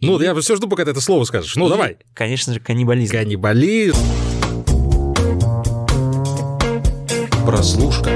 Ну, 0.00 0.20
я 0.20 0.32
все 0.34 0.54
жду, 0.54 0.68
пока 0.68 0.84
ты 0.84 0.92
это 0.92 1.00
слово 1.00 1.24
скажешь. 1.24 1.56
Ну, 1.56 1.66
И, 1.66 1.70
давай. 1.70 1.96
Конечно 2.14 2.54
же, 2.54 2.60
каннибализм. 2.60 3.12
Каннибализм. 3.12 3.98
Прослушка. 7.44 8.10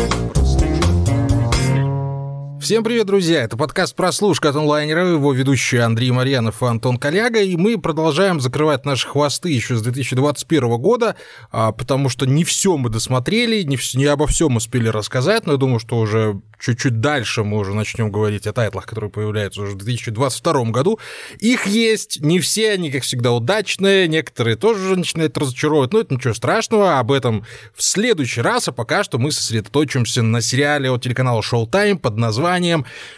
Всем 2.62 2.84
привет, 2.84 3.06
друзья! 3.06 3.42
Это 3.42 3.56
подкаст 3.56 3.96
«Прослушка» 3.96 4.50
от 4.50 4.54
онлайнера, 4.54 5.04
его 5.04 5.32
ведущие 5.32 5.82
Андрей 5.82 6.12
Марьянов 6.12 6.62
и 6.62 6.66
Антон 6.66 6.96
Коляга, 6.96 7.40
и 7.40 7.56
мы 7.56 7.76
продолжаем 7.76 8.40
закрывать 8.40 8.86
наши 8.86 9.08
хвосты 9.08 9.50
еще 9.50 9.74
с 9.74 9.82
2021 9.82 10.78
года, 10.78 11.16
а, 11.50 11.72
потому 11.72 12.08
что 12.08 12.24
не 12.24 12.44
все 12.44 12.76
мы 12.76 12.88
досмотрели, 12.88 13.64
не, 13.64 13.74
вс- 13.74 13.96
не 13.96 14.04
обо 14.04 14.28
всем 14.28 14.54
успели 14.54 14.86
рассказать, 14.86 15.44
но 15.44 15.54
я 15.54 15.58
думаю, 15.58 15.80
что 15.80 15.98
уже 15.98 16.40
чуть-чуть 16.60 17.00
дальше 17.00 17.42
мы 17.42 17.58
уже 17.58 17.74
начнем 17.74 18.12
говорить 18.12 18.46
о 18.46 18.52
тайтлах, 18.52 18.86
которые 18.86 19.10
появляются 19.10 19.62
уже 19.62 19.72
в 19.72 19.78
2022 19.78 20.66
году. 20.66 21.00
Их 21.40 21.66
есть, 21.66 22.20
не 22.20 22.38
все 22.38 22.70
они, 22.70 22.92
как 22.92 23.02
всегда, 23.02 23.32
удачные, 23.32 24.06
некоторые 24.06 24.54
тоже 24.54 24.84
уже 24.84 24.96
начинают 24.96 25.36
разочаровывать, 25.36 25.92
но 25.92 25.98
это 25.98 26.14
ничего 26.14 26.32
страшного, 26.32 27.00
об 27.00 27.10
этом 27.10 27.44
в 27.74 27.82
следующий 27.82 28.40
раз, 28.40 28.68
а 28.68 28.72
пока 28.72 29.02
что 29.02 29.18
мы 29.18 29.32
сосредоточимся 29.32 30.22
на 30.22 30.40
сериале 30.40 30.92
от 30.92 31.02
телеканала 31.02 31.40
Showtime 31.40 31.98
под 31.98 32.18
названием 32.18 32.51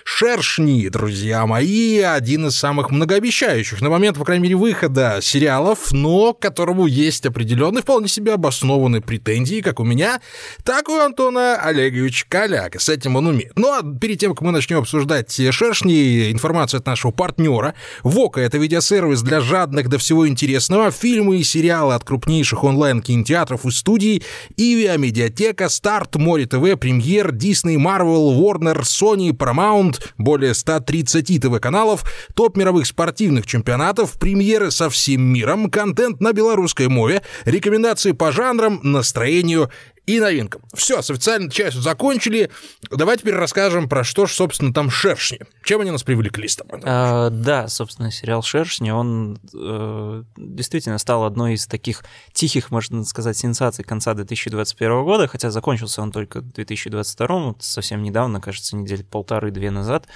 «Шершни», 0.05 0.89
друзья 0.89 1.47
мои, 1.47 1.99
один 1.99 2.47
из 2.47 2.57
самых 2.57 2.91
многообещающих 2.91 3.81
на 3.81 3.91
момент, 3.91 4.17
по 4.19 4.25
крайней 4.25 4.45
мере, 4.45 4.57
выхода 4.57 5.19
сериалов, 5.21 5.93
но 5.93 6.35
к 6.35 6.41
которому 6.41 6.87
есть 6.87 7.27
определенные, 7.27 7.83
вполне 7.83 8.09
себе 8.09 8.35
обоснованные 8.35 9.01
претензии, 9.03 9.61
как 9.61 9.81
у 9.81 9.85
меня, 9.85 10.21
так 10.63 10.89
и 10.89 10.93
у 10.93 10.99
Антона 11.01 11.57
Олеговича 11.57 12.27
Коляка. 12.29 12.79
С 12.79 12.89
этим 12.89 13.17
он 13.17 13.27
умеет. 13.27 13.53
Ну 13.57 13.73
а 13.73 13.83
перед 13.83 14.19
тем, 14.19 14.35
как 14.35 14.43
мы 14.43 14.53
начнем 14.53 14.79
обсуждать 14.79 15.35
«Шершни», 15.51 16.31
информация 16.31 16.81
от 16.81 16.87
нашего 16.87 17.11
партнера. 17.11 17.75
ВОКа— 18.03 18.41
это 18.43 18.59
видеосервис 18.59 19.23
для 19.23 19.41
жадных 19.41 19.89
до 19.89 19.99
всего 19.99 20.29
интересного. 20.29 20.91
Фильмы 20.91 21.39
и 21.39 21.45
сериалы 21.45 21.95
от 21.95 22.05
крупнейших 22.05 22.65
онлайн-кинотеатров 22.65 23.65
и 23.65 23.71
студий. 23.71 24.23
Иви, 24.57 24.91
Медиатека, 24.99 25.69
Старт, 25.69 26.17
Море 26.17 26.47
ТВ, 26.47 26.79
Премьер, 26.79 27.33
Дисней, 27.33 27.77
Марвел, 27.77 28.33
Warner, 28.33 28.83
Sony, 28.83 29.24
Paramount, 29.33 30.01
более 30.19 30.55
130 30.55 31.41
ТВ-каналов, 31.41 32.05
топ 32.35 32.57
мировых 32.57 32.87
спортивных 32.87 33.47
чемпионатов, 33.47 34.19
премьеры 34.19 34.71
со 34.71 34.91
всем 34.91 35.23
миром, 35.23 35.71
контент 35.71 36.21
на 36.21 36.33
белорусской 36.33 36.89
мове, 36.89 37.23
рекомендации 37.45 38.13
по 38.13 38.33
жанрам, 38.33 38.81
настроению 38.83 39.71
и 40.07 40.21
новинкам. 40.21 40.63
Все, 40.75 41.01
с 41.01 41.11
официальной 41.11 41.51
частью 41.51 41.81
закончили. 41.83 42.51
Давай 42.91 43.17
теперь 43.17 43.35
расскажем 43.35 43.89
про 43.89 44.05
что 44.05 44.27
ж, 44.27 44.33
собственно, 44.33 44.73
там 44.73 44.91
шершни. 44.91 45.41
Чем 45.65 45.81
они 45.81 45.91
нас 45.91 46.03
привлекли 46.03 46.47
с 46.47 46.57
тобой? 46.57 46.81
А, 46.85 47.31
да, 47.31 47.69
собственно, 47.69 48.11
сериал 48.11 48.43
«Шершни», 48.43 48.91
он 48.91 49.39
э, 49.55 50.23
действительно 50.37 50.99
стал 50.99 51.25
одной 51.25 51.55
из 51.55 51.67
таких 51.67 52.05
тихих, 52.33 52.71
можно 52.71 53.05
сказать, 53.05 53.37
сенсаций 53.37 53.85
конца 53.85 54.15
2021 54.15 55.05
года, 55.05 55.27
хотя 55.27 55.51
закончился 55.51 56.03
он 56.03 56.13
только 56.13 56.41
в 56.41 56.53
2022, 56.53 57.39
вот 57.39 57.63
совсем 57.63 58.03
недавно, 58.03 58.41
кажется, 58.41 58.77
недели 58.77 59.03
полторы-две 59.03 59.71
назад. 59.71 60.07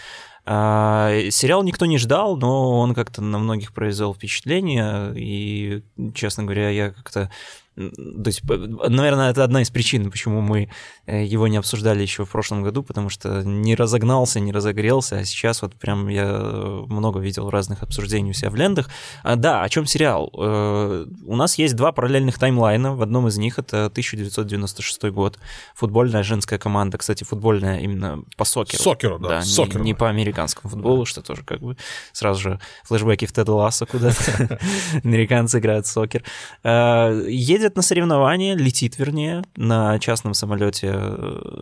А, 0.51 1.11
сериал 1.31 1.63
никто 1.63 1.85
не 1.85 1.99
ждал, 1.99 2.37
но 2.37 2.79
он 2.79 2.95
как-то 2.95 3.21
на 3.21 3.39
многих 3.39 3.75
произвел 3.75 4.15
впечатление, 4.15 5.13
и, 5.15 5.83
честно 6.15 6.45
говоря, 6.45 6.71
я 6.71 6.91
как-то 6.91 7.31
то 7.79 8.27
есть, 8.27 8.43
наверное, 8.45 9.31
это 9.31 9.45
одна 9.45 9.63
из 9.63 9.71
причин, 9.71 10.11
почему 10.11 10.41
мы 10.41 10.69
э, 11.07 11.25
его 11.25 11.47
не 11.47 11.57
обсуждали 11.57 12.03
еще 12.03 12.25
в 12.25 12.31
прошлом 12.31 12.65
году, 12.65 12.83
потому 12.83 13.09
что 13.09 13.43
не 13.45 13.77
разогнался, 13.77 14.41
не 14.41 14.51
разогрелся, 14.51 15.19
а 15.19 15.25
сейчас 15.25 15.63
вот 15.63 15.75
прям 15.75 16.09
я 16.09 16.27
много 16.27 17.21
видел 17.21 17.51
разных 17.51 17.85
обсуждений 17.85 18.31
у 18.31 18.33
себя 18.33 18.51
в 18.51 18.57
лентах. 18.57 18.89
А, 19.23 19.37
да, 19.37 19.63
о 19.63 19.69
чем 19.69 19.87
сериал? 19.87 20.33
Э, 20.37 21.07
у 21.25 21.37
нас 21.37 21.57
есть 21.57 21.77
два 21.77 21.93
параллельных 21.93 22.39
таймлайна, 22.39 22.97
в 22.97 23.03
одном 23.03 23.29
из 23.29 23.39
них 23.39 23.61
это 23.61 23.87
1996 23.87 25.05
год, 25.05 25.39
футбольная 25.75 26.25
женская 26.25 26.59
команда, 26.59 26.99
кстати, 26.99 27.23
футбольная 27.23 27.79
именно 27.79 28.25
по 28.37 28.45
сокеру. 28.45 28.83
Сокеру, 28.83 29.19
да, 29.21 29.29
да 29.29 29.39
не, 29.39 29.47
сокеру. 29.47 29.85
не 29.85 29.95
по 29.95 30.09
американскому 30.09 30.69
футболу, 30.69 31.05
что 31.05 31.23
тоже 31.23 31.45
как 31.45 31.61
бы 31.61 31.77
сразу 32.13 32.41
же 32.41 32.61
флешбеки 32.85 33.27
в 33.27 33.33
Тед 33.33 33.49
Лассо 33.49 33.87
куда-то. 33.87 34.59
Американцы 35.05 35.61
играют 35.61 35.87
сокер. 35.87 36.25
Э, 36.65 37.25
едет 37.69 37.77
на 37.77 37.83
соревнования, 37.83 38.57
летит, 38.57 38.99
вернее, 38.99 39.43
на 39.57 39.99
частном 39.99 40.35
самолете 40.35 40.91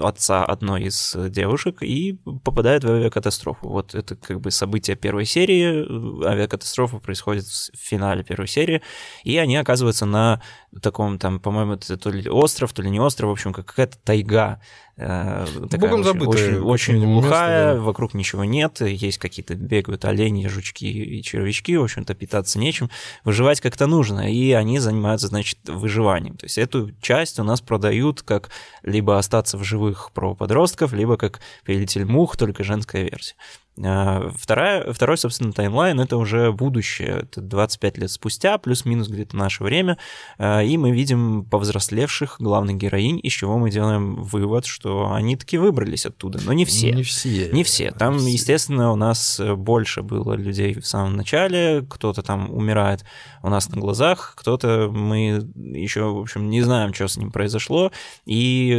отца 0.03 0.45
одной 0.45 0.85
из 0.85 1.17
девушек 1.31 1.83
и 1.83 2.19
попадает 2.45 2.85
в 2.85 2.89
авиакатастрофу. 2.89 3.69
Вот 3.69 3.95
это 3.95 4.15
как 4.15 4.41
бы 4.41 4.51
событие 4.51 4.97
первой 4.97 5.25
серии. 5.25 6.25
Авиакатастрофа 6.25 6.99
происходит 6.99 7.45
в 7.45 7.77
финале 7.77 8.23
первой 8.23 8.47
серии, 8.47 8.83
и 9.25 9.37
они 9.39 9.57
оказываются 9.57 10.07
на 10.07 10.41
таком 10.81 11.19
там, 11.19 11.41
по-моему, 11.41 11.75
это 11.75 11.97
то 11.97 12.11
ли 12.11 12.29
остров, 12.29 12.73
то 12.73 12.83
ли 12.83 12.91
не 12.91 13.01
остров, 13.01 13.29
в 13.29 13.33
общем, 13.33 13.53
как 13.53 13.67
какая-то 13.67 13.99
тайга. 14.05 14.61
Такая 14.97 15.79
Богом 15.79 16.01
очень, 16.01 16.05
забытая, 16.05 16.29
очень, 16.29 16.61
очень 16.61 16.95
место, 16.95 17.07
глухая, 17.09 17.75
да. 17.75 17.81
вокруг 17.81 18.15
ничего 18.15 18.45
нет, 18.45 18.81
есть 18.81 19.19
какие-то 19.19 19.55
бегают 19.55 20.07
олени, 20.07 20.47
жучки 20.47 20.87
и 20.87 21.23
червячки, 21.23 21.77
в 21.77 21.83
общем-то, 21.83 22.15
питаться 22.15 22.59
нечем, 22.59 22.91
выживать 23.23 23.61
как-то 23.61 23.87
нужно, 23.87 24.33
и 24.33 24.53
они 24.53 24.79
занимаются, 24.79 25.27
значит, 25.27 25.59
выживанием. 25.67 26.39
То 26.39 26.47
есть 26.47 26.57
эту 26.57 26.93
часть 27.03 27.39
у 27.39 27.45
нас 27.45 27.61
продают 27.61 28.23
как 28.23 28.49
либо 28.83 29.19
остаться 29.19 29.59
в 29.59 29.65
живых 29.65 30.13
про 30.15 30.35
подростков, 30.35 30.95
либо 30.95 31.19
как 31.19 31.41
«Повелитель 31.67 32.07
мух», 32.07 32.39
только 32.39 32.65
женская 32.65 33.03
версия. 33.03 33.35
Вторая, 33.77 34.93
второй, 34.93 35.19
собственно, 35.19 35.53
таймлайн— 35.53 36.01
это 36.01 36.17
уже 36.17 36.51
будущее, 36.51 37.21
это 37.25 37.43
25 37.43 37.99
лет 37.99 38.11
спустя, 38.11 38.57
плюс-минус 38.57 39.09
где-то 39.09 39.37
наше 39.37 39.63
время, 39.63 39.99
и 40.39 40.77
мы 40.79 40.93
видим 40.93 41.45
повзрослевших 41.45 42.37
главных 42.39 42.77
героинь, 42.79 43.21
из 43.23 43.33
чего 43.33 43.59
мы 43.59 43.71
делаем 43.71 44.23
вывод, 44.23 44.65
что 44.65 45.13
они 45.13 45.37
таки 45.37 45.59
выбрались 45.59 46.07
оттуда, 46.07 46.41
но 46.45 46.55
не 46.55 46.65
все. 46.65 46.93
Не 46.93 47.03
все. 47.03 47.51
Не 47.53 47.65
все. 47.65 47.91
Там, 47.91 48.15
Не 48.15 48.21
все. 48.21 48.31
естественно, 48.31 48.93
у 48.93 48.97
нас 48.97 49.41
больше 49.57 50.03
было 50.03 50.33
людей 50.33 50.81
в 50.81 50.87
самом 50.87 51.17
начале, 51.17 51.85
кто-то 51.89 52.23
там 52.23 52.51
умирает 52.53 53.05
у 53.43 53.51
нас 53.51 53.69
на 53.69 53.79
глазах, 53.79 54.35
кто-то 54.37 54.89
мы 54.91 55.47
еще, 55.55 56.05
в 56.05 56.19
общем, 56.19 56.49
не 56.49 56.63
знаем, 56.63 56.95
что 56.95 57.09
с 57.09 57.17
ним 57.19 57.31
произошло, 57.31 57.93
и 58.25 58.71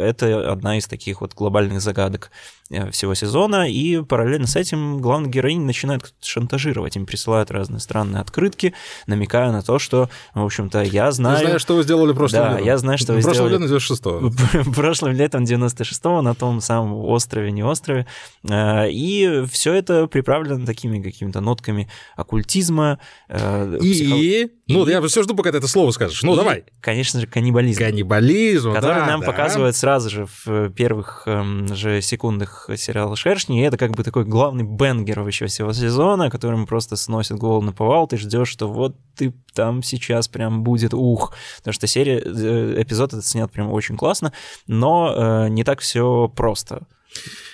это 0.00 0.50
одна 0.50 0.78
из 0.78 0.86
таких 0.86 1.20
вот 1.20 1.34
глобальных 1.34 1.80
загадок 1.80 2.30
э, 2.70 2.90
всего 2.90 3.14
сезона, 3.14 3.68
и 3.70 4.02
параллельно 4.02 4.45
с 4.46 4.56
этим 4.56 5.00
главная 5.00 5.30
героиня 5.30 5.64
начинает 5.66 6.14
шантажировать, 6.22 6.96
им 6.96 7.06
присылают 7.06 7.50
разные 7.50 7.80
странные 7.80 8.20
открытки, 8.20 8.74
намекая 9.06 9.50
на 9.52 9.62
то, 9.62 9.78
что, 9.78 10.08
в 10.34 10.44
общем-то, 10.44 10.82
я 10.82 11.10
знаю... 11.12 11.38
Ты 11.38 11.44
знаешь, 11.46 11.60
что 11.60 11.74
вы 11.76 11.82
сделали 11.82 12.12
прошлым 12.12 12.42
Да, 12.42 12.50
летом? 12.52 12.66
я 12.66 12.78
знаю, 12.78 12.98
что 12.98 13.12
вы 13.12 13.20
прошлым 13.22 13.48
сделали. 13.48 13.62
летом 13.64 13.76
96-го. 13.76 14.72
прошлым 14.74 15.12
летом 15.14 15.44
96-го 15.44 16.22
на 16.22 16.34
том 16.34 16.60
самом 16.60 16.94
острове, 16.94 17.50
не 17.52 17.62
острове. 17.62 18.06
Э, 18.48 18.88
И 18.90 19.44
все 19.50 19.72
это 19.74 20.06
приправлено 20.06 20.64
такими 20.66 21.02
какими-то 21.02 21.40
нотками 21.40 21.88
оккультизма. 22.16 22.98
э, 23.28 23.78
И, 23.82 24.50
ну, 24.68 24.86
И- 24.86 24.90
я 24.90 25.00
все 25.02 25.22
жду, 25.22 25.34
пока 25.34 25.52
ты 25.52 25.58
это 25.58 25.68
слово 25.68 25.90
скажешь. 25.90 26.22
Ну, 26.22 26.34
и, 26.34 26.36
давай. 26.36 26.64
Конечно 26.80 27.20
же, 27.20 27.26
каннибализм. 27.26 27.78
Каннибализм, 27.80 28.72
который 28.72 29.00
да, 29.00 29.06
нам 29.06 29.20
да. 29.20 29.26
показывают 29.26 29.76
сразу 29.76 30.10
же 30.10 30.26
в 30.44 30.70
первых 30.70 31.22
эм, 31.26 31.74
же 31.74 32.00
секундах 32.02 32.68
сериала 32.76 33.16
«Шершни», 33.16 33.60
и 33.60 33.64
это 33.64 33.76
как 33.76 33.92
бы 33.92 34.02
такой 34.04 34.24
главный 34.36 34.64
бенгер 34.64 35.20
вообще 35.20 35.46
всего 35.46 35.72
сезона, 35.72 36.28
которым 36.28 36.66
просто 36.66 36.96
сносит 36.96 37.38
голову 37.38 37.62
на 37.62 37.72
повал, 37.72 38.06
ты 38.06 38.18
ждешь, 38.18 38.48
что 38.48 38.68
вот 38.68 38.94
ты 39.16 39.32
там 39.54 39.82
сейчас 39.82 40.28
прям 40.28 40.62
будет 40.62 40.92
ух, 40.92 41.32
потому 41.56 41.72
что 41.72 41.86
серия, 41.86 42.20
э, 42.22 42.82
эпизод 42.82 43.14
этот 43.14 43.24
снят 43.24 43.50
прям 43.50 43.72
очень 43.72 43.96
классно, 43.96 44.34
но 44.66 45.46
э, 45.46 45.48
не 45.48 45.64
так 45.64 45.80
все 45.80 46.30
просто. 46.36 46.86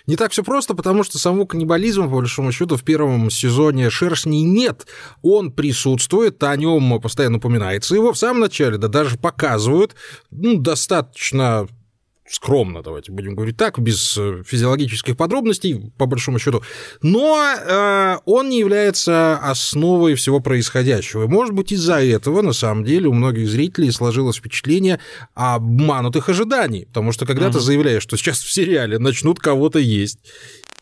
Не 0.09 0.17
так 0.17 0.33
все 0.33 0.43
просто, 0.43 0.75
потому 0.75 1.05
что 1.05 1.19
самого 1.19 1.47
каннибализма, 1.47 2.09
по 2.09 2.17
большому 2.17 2.51
счету, 2.51 2.77
в 2.77 2.83
первом 2.83 3.31
сезоне 3.31 3.89
шершней 3.89 4.43
нет. 4.43 4.89
Он 5.23 5.53
присутствует, 5.53 6.43
о 6.43 6.57
нем 6.57 7.01
постоянно 7.01 7.37
упоминается. 7.37 7.95
Его 7.95 8.13
в 8.13 8.19
самом 8.19 8.41
начале, 8.41 8.77
да 8.77 8.89
даже 8.89 9.19
показывают, 9.19 9.95
ну, 10.33 10.59
достаточно 10.59 11.69
скромно, 12.29 12.83
давайте 12.83 13.13
будем 13.13 13.35
говорить 13.35 13.57
так, 13.57 13.79
без 13.79 14.17
э, 14.17 14.43
физиологических 14.47 15.17
подробностей, 15.17 15.93
по 15.99 16.07
большому 16.07 16.39
счету. 16.39 16.63
Но 17.03 17.55
э, 17.55 18.17
он 18.25 18.49
не 18.49 18.61
является 18.61 19.39
основой 19.39 20.15
всего 20.15 20.41
происходящего. 20.41 21.25
И, 21.25 21.29
может 21.29 21.55
быть, 21.55 21.73
из-за 21.73 22.03
этого, 22.03 22.43
на 22.43 22.53
самом 22.53 22.85
деле, 22.85 23.09
у 23.09 23.13
многих 23.13 23.49
зрителей 23.49 23.91
сложилось 23.91 24.37
впечатление 24.37 25.01
обманутых 25.35 26.29
ожиданий. 26.29 26.87
Потому 26.87 27.13
что 27.13 27.27
когда 27.27 27.51
ты 27.51 27.61
заявляешь, 27.61 28.03
что 28.03 28.17
сейчас 28.17 28.41
в 28.41 28.53
сериале 28.53 28.99
начнут 28.99 29.39
кого-то 29.39 29.79
есть, 29.79 30.19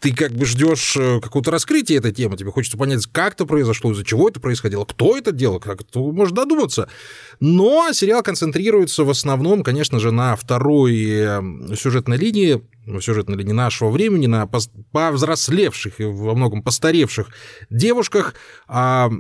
ты 0.00 0.14
как 0.14 0.32
бы 0.32 0.47
ждешь 0.47 0.97
э, 0.97 1.20
какого-то 1.20 1.50
раскрытия 1.50 1.99
этой 1.99 2.12
темы, 2.12 2.37
тебе 2.37 2.50
хочется 2.50 2.79
понять, 2.79 3.06
как 3.06 3.35
это 3.35 3.44
произошло, 3.44 3.93
из-за 3.93 4.05
чего 4.05 4.29
это 4.29 4.41
происходило, 4.41 4.85
кто 4.85 5.17
это 5.17 5.31
делал, 5.31 5.61
как 5.61 5.82
это 5.82 5.99
можно 6.00 6.37
додуматься. 6.37 6.88
Но 7.38 7.93
сериал 7.93 8.23
концентрируется 8.23 9.05
в 9.05 9.11
основном, 9.11 9.62
конечно 9.62 10.00
же, 10.00 10.11
на 10.11 10.37
второй 10.37 10.99
эм, 11.05 11.76
сюжетной 11.76 12.17
линии, 12.17 12.62
сюжетной 13.00 13.37
линии 13.37 13.52
нашего 13.52 13.91
времени, 13.91 14.26
на 14.26 14.47
повзрослевших 14.47 16.00
и 16.00 16.05
во 16.05 16.35
многом 16.35 16.62
постаревших 16.62 17.29
девушках, 17.69 18.35
а 18.69 19.11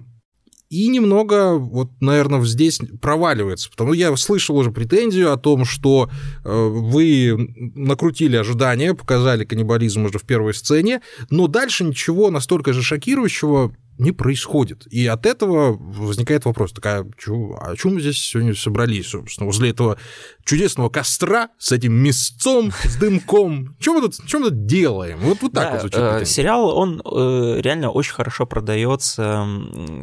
и 0.70 0.86
немного, 0.86 1.56
вот, 1.56 1.90
наверное, 2.00 2.42
здесь 2.44 2.80
проваливается. 3.02 3.68
Потому 3.70 3.92
я 3.92 4.16
слышал 4.16 4.56
уже 4.56 4.70
претензию 4.70 5.32
о 5.32 5.36
том, 5.36 5.64
что 5.64 6.08
э, 6.44 6.48
вы 6.48 7.34
накрутили 7.74 8.36
ожидания, 8.36 8.94
показали 8.94 9.44
каннибализм 9.44 10.04
уже 10.04 10.20
в 10.20 10.22
первой 10.22 10.54
сцене, 10.54 11.00
но 11.28 11.48
дальше 11.48 11.82
ничего 11.82 12.30
настолько 12.30 12.72
же 12.72 12.82
шокирующего 12.82 13.74
не 14.00 14.12
происходит. 14.12 14.86
И 14.90 15.06
от 15.06 15.26
этого 15.26 15.76
возникает 15.78 16.44
вопрос, 16.44 16.72
такая, 16.72 17.00
а 17.00 17.70
о 17.70 17.76
чем 17.76 17.94
мы 17.94 18.00
здесь 18.00 18.18
сегодня 18.18 18.54
собрались, 18.54 19.08
собственно, 19.08 19.46
возле 19.46 19.70
этого 19.70 19.98
чудесного 20.44 20.88
костра 20.88 21.50
с 21.58 21.70
этим 21.70 21.92
мясцом, 21.92 22.72
с 22.84 22.96
дымком. 22.96 23.76
Что 23.78 23.94
мы 23.94 24.00
тут, 24.00 24.14
что 24.26 24.38
мы 24.38 24.46
тут 24.46 24.66
делаем? 24.66 25.18
Вот, 25.20 25.42
вот 25.42 25.52
так 25.52 25.64
да, 25.64 25.70
вот 25.72 25.80
звучит. 25.82 26.00
Э, 26.00 26.24
сериал, 26.24 26.76
он 26.76 27.02
э, 27.04 27.60
реально 27.60 27.90
очень 27.90 28.14
хорошо 28.14 28.46
продается 28.46 29.46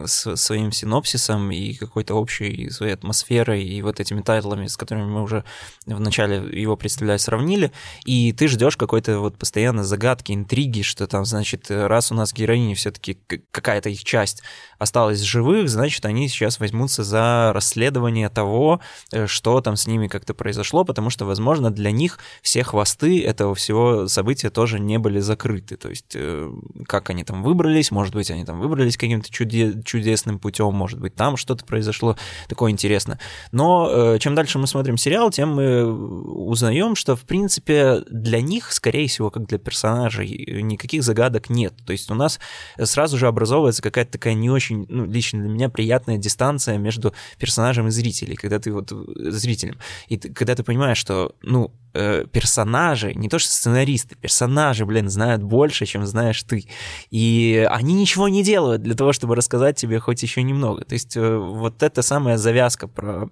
с 0.06 0.36
своим 0.36 0.72
синопсисом 0.72 1.52
и 1.52 1.74
какой-то 1.74 2.14
общей 2.14 2.70
своей 2.70 2.94
атмосферой 2.94 3.64
и 3.64 3.82
вот 3.82 4.00
этими 4.00 4.22
тайтлами, 4.22 4.68
с 4.68 4.78
которыми 4.78 5.06
мы 5.06 5.24
уже 5.24 5.44
в 5.86 6.00
начале 6.00 6.38
его 6.60 6.78
представляя 6.78 7.18
сравнили, 7.18 7.72
и 8.06 8.32
ты 8.32 8.48
ждешь 8.48 8.78
какой-то 8.78 9.20
вот 9.20 9.38
постоянно 9.38 9.84
загадки, 9.84 10.32
интриги, 10.32 10.82
что 10.82 11.08
там, 11.08 11.26
значит, 11.26 11.66
раз 11.70 12.12
у 12.12 12.16
нас 12.16 12.34
героиня 12.34 12.76
все-таки 12.76 13.18
какая-то 13.52 13.87
их 13.88 14.04
часть 14.04 14.44
осталась 14.80 15.22
живых, 15.22 15.70
значит, 15.70 16.06
они 16.06 16.28
сейчас 16.30 16.60
возьмутся 16.60 17.04
за 17.04 17.52
расследование 17.54 18.30
того, 18.30 18.80
э, 19.12 19.28
что 19.28 19.60
там 19.62 19.76
с 19.76 19.88
ними 19.88 20.08
как-то 20.08 20.34
произошло, 20.34 20.84
потому 20.84 21.10
что, 21.10 21.26
возможно, 21.26 21.72
для 21.72 21.92
них 21.92 22.20
все 22.42 22.64
хвосты 22.64 23.24
этого 23.24 23.56
всего 23.56 24.08
события 24.08 24.50
тоже 24.50 24.80
не 24.80 25.00
были 25.00 25.20
закрыты. 25.20 25.78
То 25.78 25.90
есть, 25.90 26.14
э, 26.16 26.52
как 26.88 27.10
они 27.10 27.24
там 27.24 27.44
выбрались, 27.44 27.92
может 27.92 28.14
быть, 28.14 28.30
они 28.30 28.46
там 28.46 28.60
выбрались 28.60 28.98
каким-то 28.98 29.30
чуде- 29.30 29.84
чудесным 29.84 30.40
путем, 30.40 30.74
может 30.74 31.00
быть, 31.00 31.16
там 31.16 31.38
что-то 31.38 31.66
произошло 31.66 32.16
такое 32.48 32.72
интересное. 32.72 33.20
Но 33.52 33.90
э, 33.92 34.20
чем 34.20 34.36
дальше 34.36 34.60
мы 34.60 34.68
смотрим 34.68 34.98
сериал, 34.98 35.32
тем 35.32 35.56
мы 35.56 35.86
узнаем, 35.86 36.96
что, 36.96 37.16
в 37.16 37.22
принципе, 37.22 38.04
для 38.10 38.42
них, 38.42 38.72
скорее 38.72 39.08
всего, 39.08 39.32
как 39.32 39.48
для 39.48 39.58
персонажей, 39.58 40.62
никаких 40.62 41.04
загадок 41.04 41.50
нет. 41.50 41.74
То 41.86 41.94
есть 41.94 42.12
у 42.12 42.14
нас 42.14 42.40
сразу 42.80 43.18
же 43.18 43.28
образовывается 43.28 43.67
какая-то 43.76 44.14
такая 44.14 44.34
не 44.34 44.50
очень, 44.50 44.86
ну, 44.90 45.06
лично 45.06 45.42
для 45.42 45.50
меня 45.50 45.70
приятная 45.70 46.18
дистанция 46.18 46.78
между 46.78 47.14
персонажем 47.38 47.88
и 47.88 47.92
зрителем, 47.92 48.36
когда 48.36 48.60
ты 48.60 48.72
вот 48.72 48.92
зрителем. 49.16 49.78
И 50.08 50.18
ты, 50.18 50.34
когда 50.34 50.56
ты 50.56 50.64
понимаешь, 50.64 50.98
что, 50.98 51.36
ну, 51.42 51.72
э, 51.94 52.26
персонажи, 52.32 53.14
не 53.14 53.30
то 53.30 53.40
что 53.40 53.50
сценаристы, 53.50 54.16
персонажи, 54.16 54.86
блин, 54.86 55.10
знают 55.10 55.44
больше, 55.44 55.86
чем 55.86 56.06
знаешь 56.06 56.42
ты. 56.44 56.66
И 57.10 57.68
они 57.70 57.94
ничего 57.94 58.28
не 58.28 58.44
делают 58.44 58.84
для 58.84 58.96
того, 58.96 59.14
чтобы 59.14 59.36
рассказать 59.36 59.78
тебе 59.78 60.00
хоть 60.00 60.24
еще 60.24 60.44
немного. 60.44 60.86
То 60.86 60.94
есть 60.94 61.18
э, 61.18 61.38
вот 61.38 61.84
это 61.84 62.02
самая 62.02 62.38
завязка 62.38 62.88
про 62.88 63.30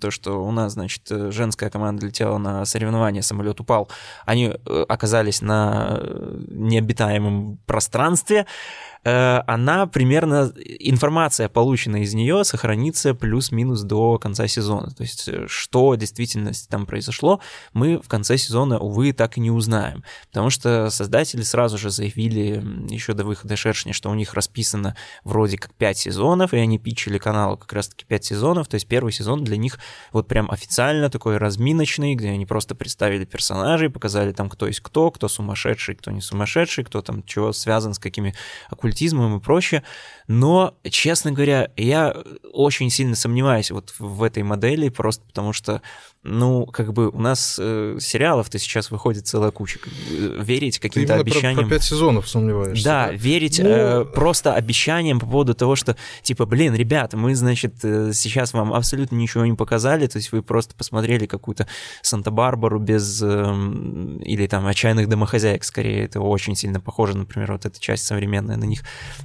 то, 0.00 0.10
что 0.10 0.44
у 0.44 0.50
нас, 0.50 0.72
значит, 0.72 1.02
э, 1.10 1.30
женская 1.30 1.70
команда 1.70 2.06
летела 2.06 2.38
на 2.38 2.64
соревнования, 2.64 3.22
самолет 3.22 3.60
упал, 3.60 3.88
они 4.24 4.46
э, 4.46 4.84
оказались 4.88 5.42
на 5.42 6.00
необитаемом 6.48 7.58
пространстве, 7.66 8.46
Э, 8.46 8.95
она 9.08 9.86
примерно, 9.86 10.52
информация, 10.56 11.48
полученная 11.48 12.00
из 12.00 12.14
нее, 12.14 12.42
сохранится 12.44 13.14
плюс-минус 13.14 13.82
до 13.82 14.18
конца 14.18 14.48
сезона. 14.48 14.90
То 14.90 15.02
есть, 15.02 15.28
э, 15.28 15.44
что 15.46 15.94
действительно 15.94 16.52
там 16.68 16.86
произошло, 16.86 17.40
мы 17.72 17.98
в 17.98 18.08
конце 18.08 18.36
сезона, 18.38 18.78
увы, 18.78 19.12
так 19.12 19.36
и 19.36 19.40
не 19.40 19.50
узнаем. 19.50 20.02
Потому 20.28 20.50
что 20.50 20.90
создатели 20.90 21.42
сразу 21.42 21.78
же 21.78 21.90
заявили 21.90 22.64
еще 22.90 23.12
до 23.12 23.24
выхода 23.24 23.54
Шершни, 23.54 23.92
что 23.92 24.10
у 24.10 24.14
них 24.14 24.34
расписано 24.34 24.96
вроде 25.24 25.58
как 25.58 25.74
5 25.74 25.98
сезонов, 25.98 26.52
и 26.52 26.56
они 26.56 26.78
пичили 26.78 27.18
каналу 27.18 27.58
как 27.58 27.72
раз-таки 27.74 28.04
5 28.06 28.24
сезонов. 28.24 28.66
То 28.66 28.76
есть, 28.76 28.88
первый 28.88 29.12
сезон 29.12 29.44
для 29.44 29.56
них 29.56 29.78
вот 30.10 30.26
прям 30.26 30.50
официально 30.50 31.10
такой 31.10 31.36
разминочный, 31.36 32.14
где 32.14 32.30
они 32.30 32.46
просто 32.46 32.74
представили 32.74 33.24
персонажей, 33.24 33.90
показали 33.90 34.32
там, 34.32 34.48
кто 34.48 34.66
есть 34.66 34.80
кто, 34.80 35.10
кто 35.10 35.28
сумасшедший, 35.28 35.94
кто 35.94 36.10
не 36.10 36.20
сумасшедший, 36.20 36.84
кто 36.84 37.02
там 37.02 37.22
чего 37.22 37.52
связан 37.52 37.94
с 37.94 37.98
какими 37.98 38.34
оккультными 38.68 38.95
оккультизмом 38.96 39.36
и 39.36 39.40
прочее. 39.40 39.82
Но, 40.26 40.76
честно 40.90 41.32
говоря, 41.32 41.70
я 41.76 42.16
очень 42.52 42.90
сильно 42.90 43.14
сомневаюсь 43.14 43.70
вот 43.70 43.94
в 43.98 44.22
этой 44.22 44.42
модели, 44.42 44.88
просто 44.88 45.24
потому 45.26 45.52
что 45.52 45.82
ну, 46.26 46.66
как 46.66 46.92
бы 46.92 47.08
у 47.08 47.18
нас 47.20 47.56
э, 47.60 47.98
сериалов-то 48.00 48.58
сейчас 48.58 48.90
выходит 48.90 49.26
целая 49.26 49.50
куча. 49.50 49.78
Э, 50.10 50.42
верить 50.42 50.78
каким-то 50.78 51.14
обещаниям... 51.14 51.54
Про, 51.54 51.62
про 51.62 51.74
пять 51.76 51.84
сезонов 51.84 52.28
сомневаешься. 52.28 52.84
Да, 52.84 53.06
да? 53.06 53.12
верить 53.12 53.60
ну... 53.62 53.68
э, 53.68 54.04
просто 54.04 54.54
обещаниям 54.54 55.20
по 55.20 55.26
поводу 55.26 55.54
того, 55.54 55.76
что, 55.76 55.96
типа, 56.22 56.46
блин, 56.46 56.74
ребята, 56.74 57.16
мы, 57.16 57.34
значит, 57.34 57.76
э, 57.84 58.12
сейчас 58.12 58.52
вам 58.52 58.72
абсолютно 58.72 59.16
ничего 59.16 59.46
не 59.46 59.54
показали, 59.54 60.06
то 60.06 60.18
есть 60.18 60.32
вы 60.32 60.42
просто 60.42 60.74
посмотрели 60.74 61.26
какую-то 61.26 61.66
Санта-Барбару 62.02 62.78
без... 62.80 63.22
Э, 63.22 63.54
или 64.24 64.46
там 64.46 64.66
«Отчаянных 64.66 65.08
домохозяек», 65.08 65.64
скорее, 65.64 66.04
это 66.04 66.20
очень 66.20 66.56
сильно 66.56 66.80
похоже, 66.80 67.16
например, 67.16 67.52
вот 67.52 67.64
эта 67.64 67.80
часть 67.80 68.04
современная 68.04 68.56
на 68.56 68.64
них, 68.64 68.82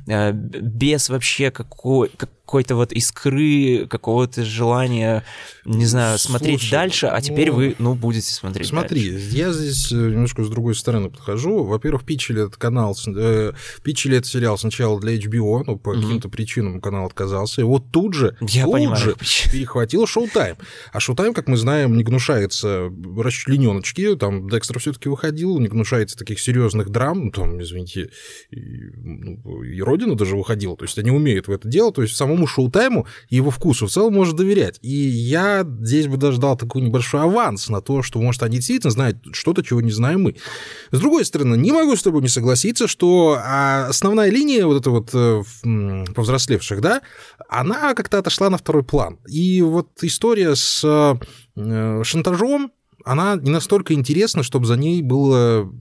э, 0.08 0.32
без 0.32 1.10
вообще 1.10 1.52
какой... 1.52 2.10
Как, 2.10 2.30
какой-то 2.52 2.76
вот 2.76 2.92
искры, 2.92 3.88
какого-то 3.88 4.44
желания, 4.44 5.24
не 5.64 5.86
знаю, 5.86 6.20
смотреть 6.20 6.60
Слушай, 6.60 6.72
дальше, 6.72 7.08
а 7.08 7.22
теперь 7.22 7.50
ну, 7.50 7.56
вы, 7.56 7.76
ну, 7.80 7.96
будете 7.96 8.34
смотреть 8.34 8.68
Смотри, 8.68 9.10
дальше. 9.10 9.38
я 9.38 9.54
здесь 9.54 9.90
э, 9.94 9.96
немножко 9.96 10.44
с 10.44 10.50
другой 10.50 10.76
стороны 10.76 11.10
подхожу. 11.10 11.64
Во-первых, 11.64 12.04
питчили 12.04 12.42
этот 12.42 12.58
канал, 12.58 12.98
э, 13.08 13.54
питчили 13.84 14.18
этот 14.18 14.30
сериал 14.30 14.58
сначала 14.58 15.00
для 15.00 15.16
HBO, 15.16 15.64
но 15.66 15.78
по 15.78 15.92
mm-hmm. 15.92 16.02
каким-то 16.02 16.28
причинам 16.28 16.82
канал 16.82 17.06
отказался, 17.06 17.62
и 17.62 17.64
вот 17.64 17.90
тут 17.90 18.16
же, 18.16 18.36
я 18.42 18.66
тут 18.66 18.74
понимаю, 18.74 19.02
же 19.02 19.16
перехватил 19.50 20.04
Showtime. 20.04 20.58
А 20.92 20.98
Showtime, 20.98 21.34
как 21.34 21.48
мы 21.48 21.56
знаем, 21.56 21.96
не 21.96 22.04
гнушается 22.04 22.92
расчлененочки, 23.18 24.18
там 24.18 24.50
Декстер 24.50 24.78
все-таки 24.80 25.08
выходил, 25.08 25.58
не 25.60 25.70
гнушается 25.70 26.18
таких 26.18 26.42
серьезных 26.42 26.90
драм, 26.90 27.18
ну, 27.18 27.32
там, 27.32 27.62
извините, 27.62 28.10
и, 28.50 28.60
ну, 28.98 29.64
и 29.64 29.82
Родина 29.82 30.18
даже 30.18 30.36
выходила, 30.36 30.76
то 30.76 30.84
есть 30.84 31.00
они 31.00 31.12
умеют 31.12 31.48
в 31.48 31.52
это 31.52 31.70
дело, 31.70 31.94
то 31.94 32.02
есть 32.02 32.14
в 32.14 32.18
самом 32.18 32.41
самому 32.42 32.48
шоу-тайму 32.48 33.08
и 33.30 33.36
его 33.36 33.52
вкусу 33.52 33.88
в 33.88 33.92
целом 33.92 34.14
можно 34.14 34.36
доверять. 34.36 34.80
И 34.82 34.90
я 34.90 35.66
здесь 35.82 36.08
бы 36.08 36.18
даже 36.18 36.40
дал 36.40 36.58
такой 36.58 36.82
небольшой 36.82 37.22
аванс 37.22 37.70
на 37.70 37.82
то, 37.82 38.02
что, 38.02 38.20
может, 38.22 38.44
они 38.44 38.58
действительно 38.58 38.92
знают 38.92 39.18
что-то, 39.34 39.64
чего 39.64 39.82
не 39.82 39.92
знаем 39.92 40.24
мы. 40.24 40.36
С 40.92 41.00
другой 41.00 41.26
стороны, 41.26 41.56
не 41.56 41.72
могу 41.72 41.96
с 41.96 42.04
тобой 42.04 42.22
не 42.22 42.28
согласиться, 42.28 42.88
что 42.88 43.38
а, 43.40 43.88
основная 43.88 44.30
линия 44.30 44.66
вот 44.66 44.82
эта 44.82 44.90
вот 44.90 45.10
э, 45.14 45.44
повзрослевших, 46.14 46.82
да, 46.82 47.02
она 47.50 47.94
как-то 47.94 48.20
отошла 48.20 48.50
на 48.50 48.58
второй 48.58 48.84
план. 48.84 49.20
И 49.28 49.62
вот 49.62 49.90
история 50.02 50.56
с 50.56 50.84
э, 50.84 52.04
шантажом, 52.04 52.72
она 53.06 53.36
не 53.36 53.50
настолько 53.50 53.94
интересна, 53.94 54.44
чтобы 54.44 54.66
за 54.66 54.76
ней 54.76 55.02
было 55.02 55.72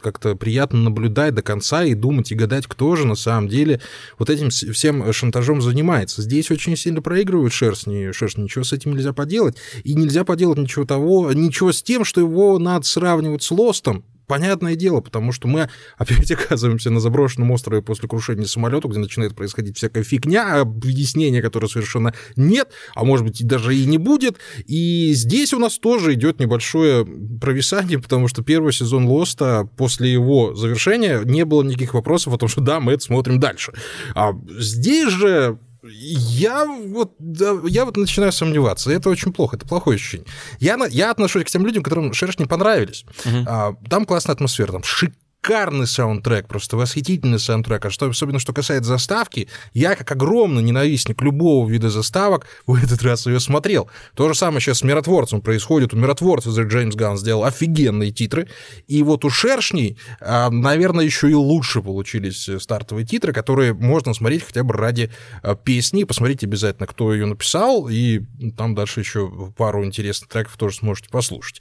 как-то 0.00 0.34
приятно 0.36 0.80
наблюдать 0.80 1.34
до 1.34 1.42
конца 1.42 1.84
и 1.84 1.94
думать 1.94 2.32
и 2.32 2.34
гадать, 2.34 2.66
кто 2.66 2.96
же 2.96 3.06
на 3.06 3.14
самом 3.14 3.48
деле 3.48 3.80
вот 4.18 4.30
этим 4.30 4.50
всем 4.50 5.12
шантажом 5.12 5.62
занимается. 5.62 6.22
Здесь 6.22 6.50
очень 6.50 6.76
сильно 6.76 7.02
проигрывают 7.02 7.52
шерстни, 7.52 8.12
шерстни, 8.12 8.42
ничего 8.42 8.64
с 8.64 8.72
этим 8.72 8.94
нельзя 8.94 9.12
поделать, 9.12 9.56
и 9.82 9.94
нельзя 9.94 10.24
поделать 10.24 10.58
ничего 10.58 10.84
того, 10.84 11.32
ничего 11.32 11.72
с 11.72 11.82
тем, 11.82 12.04
что 12.04 12.20
его 12.20 12.58
надо 12.58 12.86
сравнивать 12.86 13.42
с 13.42 13.50
Лостом, 13.50 14.04
понятное 14.26 14.76
дело, 14.76 15.00
потому 15.00 15.32
что 15.32 15.48
мы 15.48 15.68
опять 15.98 16.30
оказываемся 16.30 16.90
на 16.90 17.00
заброшенном 17.00 17.50
острове 17.50 17.82
после 17.82 18.08
крушения 18.08 18.46
самолета, 18.46 18.88
где 18.88 18.98
начинает 18.98 19.34
происходить 19.34 19.76
всякая 19.76 20.02
фигня, 20.02 20.60
объяснения, 20.60 21.42
которого 21.42 21.68
совершенно 21.68 22.14
нет, 22.36 22.70
а 22.94 23.04
может 23.04 23.26
быть 23.26 23.40
и 23.40 23.44
даже 23.44 23.76
и 23.76 23.84
не 23.86 23.98
будет. 23.98 24.38
И 24.66 25.12
здесь 25.14 25.52
у 25.52 25.58
нас 25.58 25.78
тоже 25.78 26.14
идет 26.14 26.40
небольшое 26.40 27.06
провисание, 27.40 27.98
потому 27.98 28.28
что 28.28 28.42
первый 28.42 28.72
сезон 28.72 29.06
Лоста 29.06 29.68
после 29.76 30.12
его 30.12 30.54
завершения 30.54 31.20
не 31.24 31.44
было 31.44 31.62
никаких 31.62 31.94
вопросов 31.94 32.34
о 32.34 32.38
том, 32.38 32.48
что 32.48 32.60
да, 32.60 32.80
мы 32.80 32.92
это 32.92 33.04
смотрим 33.04 33.40
дальше. 33.40 33.72
А 34.14 34.32
здесь 34.58 35.10
же 35.10 35.58
я 35.90 36.64
вот, 36.66 37.14
я 37.18 37.84
вот 37.84 37.96
начинаю 37.96 38.32
сомневаться. 38.32 38.90
Это 38.90 39.10
очень 39.10 39.32
плохо, 39.32 39.56
это 39.56 39.66
плохое 39.66 39.96
ощущение. 39.96 40.26
Я, 40.58 40.78
я 40.90 41.10
отношусь 41.10 41.44
к 41.44 41.50
тем 41.50 41.66
людям, 41.66 41.82
которым 41.82 42.12
шершни 42.12 42.44
понравились. 42.44 43.04
Uh-huh. 43.24 43.44
А, 43.46 43.74
там 43.88 44.06
классная 44.06 44.34
атмосфера, 44.34 44.72
там 44.72 44.82
шик 44.82 45.14
шикарный 45.44 45.86
саундтрек, 45.86 46.48
просто 46.48 46.76
восхитительный 46.76 47.38
саундтрек. 47.38 47.84
А 47.84 47.90
что, 47.90 48.06
особенно 48.06 48.38
что 48.38 48.52
касается 48.52 48.88
заставки, 48.88 49.48
я, 49.74 49.94
как 49.94 50.10
огромный 50.10 50.62
ненавистник 50.62 51.20
любого 51.20 51.68
вида 51.68 51.90
заставок, 51.90 52.46
в 52.66 52.82
этот 52.82 53.02
раз 53.02 53.26
ее 53.26 53.40
смотрел. 53.40 53.90
То 54.14 54.28
же 54.28 54.34
самое 54.34 54.60
сейчас 54.60 54.78
с 54.78 54.82
«Миротворцем» 54.82 55.42
происходит. 55.42 55.92
У 55.92 55.96
«Миротворца» 55.96 56.50
за 56.50 56.62
Джеймс 56.62 56.94
Ганн 56.94 57.18
сделал 57.18 57.44
офигенные 57.44 58.10
титры. 58.10 58.48
И 58.86 59.02
вот 59.02 59.24
у 59.24 59.30
«Шершней», 59.30 59.98
а, 60.20 60.50
наверное, 60.50 61.04
еще 61.04 61.30
и 61.30 61.34
лучше 61.34 61.82
получились 61.82 62.48
стартовые 62.58 63.06
титры, 63.06 63.32
которые 63.32 63.74
можно 63.74 64.14
смотреть 64.14 64.44
хотя 64.44 64.64
бы 64.64 64.74
ради 64.74 65.10
а, 65.42 65.54
песни. 65.54 66.04
Посмотрите 66.04 66.46
обязательно, 66.46 66.86
кто 66.86 67.12
ее 67.12 67.26
написал, 67.26 67.88
и 67.88 68.22
там 68.56 68.74
дальше 68.74 69.00
еще 69.00 69.30
пару 69.56 69.84
интересных 69.84 70.30
треков 70.30 70.56
тоже 70.56 70.76
сможете 70.76 71.10
послушать. 71.10 71.60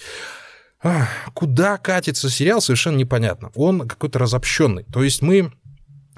Куда 1.33 1.77
катится 1.77 2.29
сериал, 2.29 2.61
совершенно 2.61 2.97
непонятно. 2.97 3.51
Он 3.55 3.87
какой-то 3.87 4.19
разобщенный. 4.19 4.83
То 4.91 5.03
есть 5.03 5.21
мы 5.21 5.51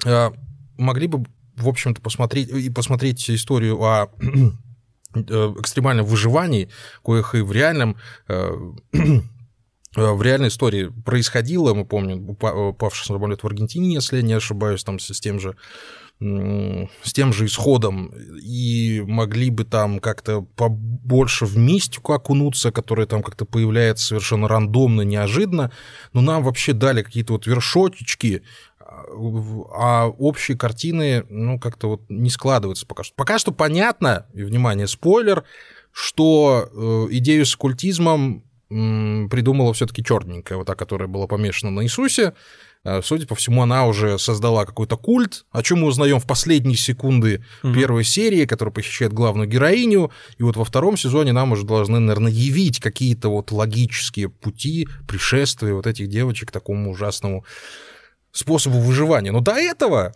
э, 0.04 0.30
могли 0.76 1.06
бы, 1.06 1.24
в 1.56 1.68
общем-то, 1.68 2.00
посмотреть 2.00 2.48
и 2.48 2.68
посмотреть 2.70 3.30
историю 3.30 3.80
о 3.82 4.10
э, 5.14 5.54
экстремальном 5.60 6.04
выживании, 6.04 6.68
коих 7.04 7.34
и 7.34 7.42
в 7.42 7.52
реальном 7.52 7.96
э, 8.28 8.50
в 9.96 10.22
реальной 10.22 10.48
истории 10.48 10.92
происходило, 11.04 11.72
мы 11.72 11.86
помним, 11.86 12.28
упавший 12.28 13.06
самолет 13.06 13.42
в 13.42 13.46
Аргентине, 13.46 13.94
если 13.94 14.16
я 14.16 14.22
не 14.22 14.34
ошибаюсь, 14.34 14.84
там 14.84 14.98
с 14.98 15.20
тем 15.20 15.40
же 15.40 15.56
с 16.18 17.12
тем 17.12 17.32
же 17.32 17.44
исходом, 17.44 18.10
и 18.42 19.02
могли 19.06 19.50
бы 19.50 19.64
там 19.64 19.98
как-то 19.98 20.42
побольше 20.42 21.44
в 21.44 21.58
мистику 21.58 22.14
окунуться, 22.14 22.72
которая 22.72 23.06
там 23.06 23.22
как-то 23.22 23.44
появляется 23.44 24.06
совершенно 24.06 24.48
рандомно, 24.48 25.02
неожиданно, 25.02 25.70
но 26.14 26.22
нам 26.22 26.42
вообще 26.42 26.72
дали 26.72 27.02
какие-то 27.02 27.34
вот 27.34 27.46
вершочечки, 27.46 28.42
а 28.78 30.06
общие 30.06 30.56
картины, 30.56 31.26
ну, 31.28 31.58
как-то 31.58 31.88
вот 31.88 32.02
не 32.08 32.30
складываются 32.30 32.86
пока 32.86 33.02
что. 33.02 33.14
Пока 33.14 33.38
что 33.38 33.52
понятно, 33.52 34.26
и, 34.32 34.42
внимание, 34.42 34.86
спойлер, 34.86 35.44
что 35.92 36.68
э, 36.72 37.14
идею 37.16 37.44
с 37.44 37.56
культизмом 37.56 38.44
придумала 38.68 39.72
все-таки 39.74 40.02
черненькая, 40.02 40.58
вот 40.58 40.66
та, 40.66 40.74
которая 40.74 41.08
была 41.08 41.26
помешана 41.26 41.70
на 41.70 41.84
Иисусе, 41.84 42.34
судя 43.02 43.26
по 43.26 43.34
всему, 43.34 43.62
она 43.62 43.86
уже 43.86 44.18
создала 44.18 44.64
какой-то 44.64 44.96
культ, 44.96 45.44
о 45.50 45.62
чем 45.62 45.80
мы 45.80 45.88
узнаем 45.88 46.20
в 46.20 46.26
последние 46.26 46.76
секунды 46.76 47.44
угу. 47.62 47.74
первой 47.74 48.04
серии, 48.04 48.46
которая 48.46 48.72
похищает 48.72 49.12
главную 49.12 49.48
героиню. 49.48 50.10
И 50.38 50.42
вот 50.42 50.56
во 50.56 50.64
втором 50.64 50.96
сезоне 50.96 51.32
нам 51.32 51.52
уже 51.52 51.64
должны, 51.64 51.98
наверное, 51.98 52.30
явить 52.30 52.80
какие-то 52.80 53.28
вот 53.28 53.50
логические 53.50 54.28
пути 54.28 54.88
пришествия 55.08 55.74
вот 55.74 55.86
этих 55.86 56.08
девочек 56.08 56.48
к 56.48 56.52
такому 56.52 56.92
ужасному 56.92 57.44
способу 58.32 58.78
выживания. 58.78 59.32
Но 59.32 59.40
до 59.40 59.52
этого 59.52 60.14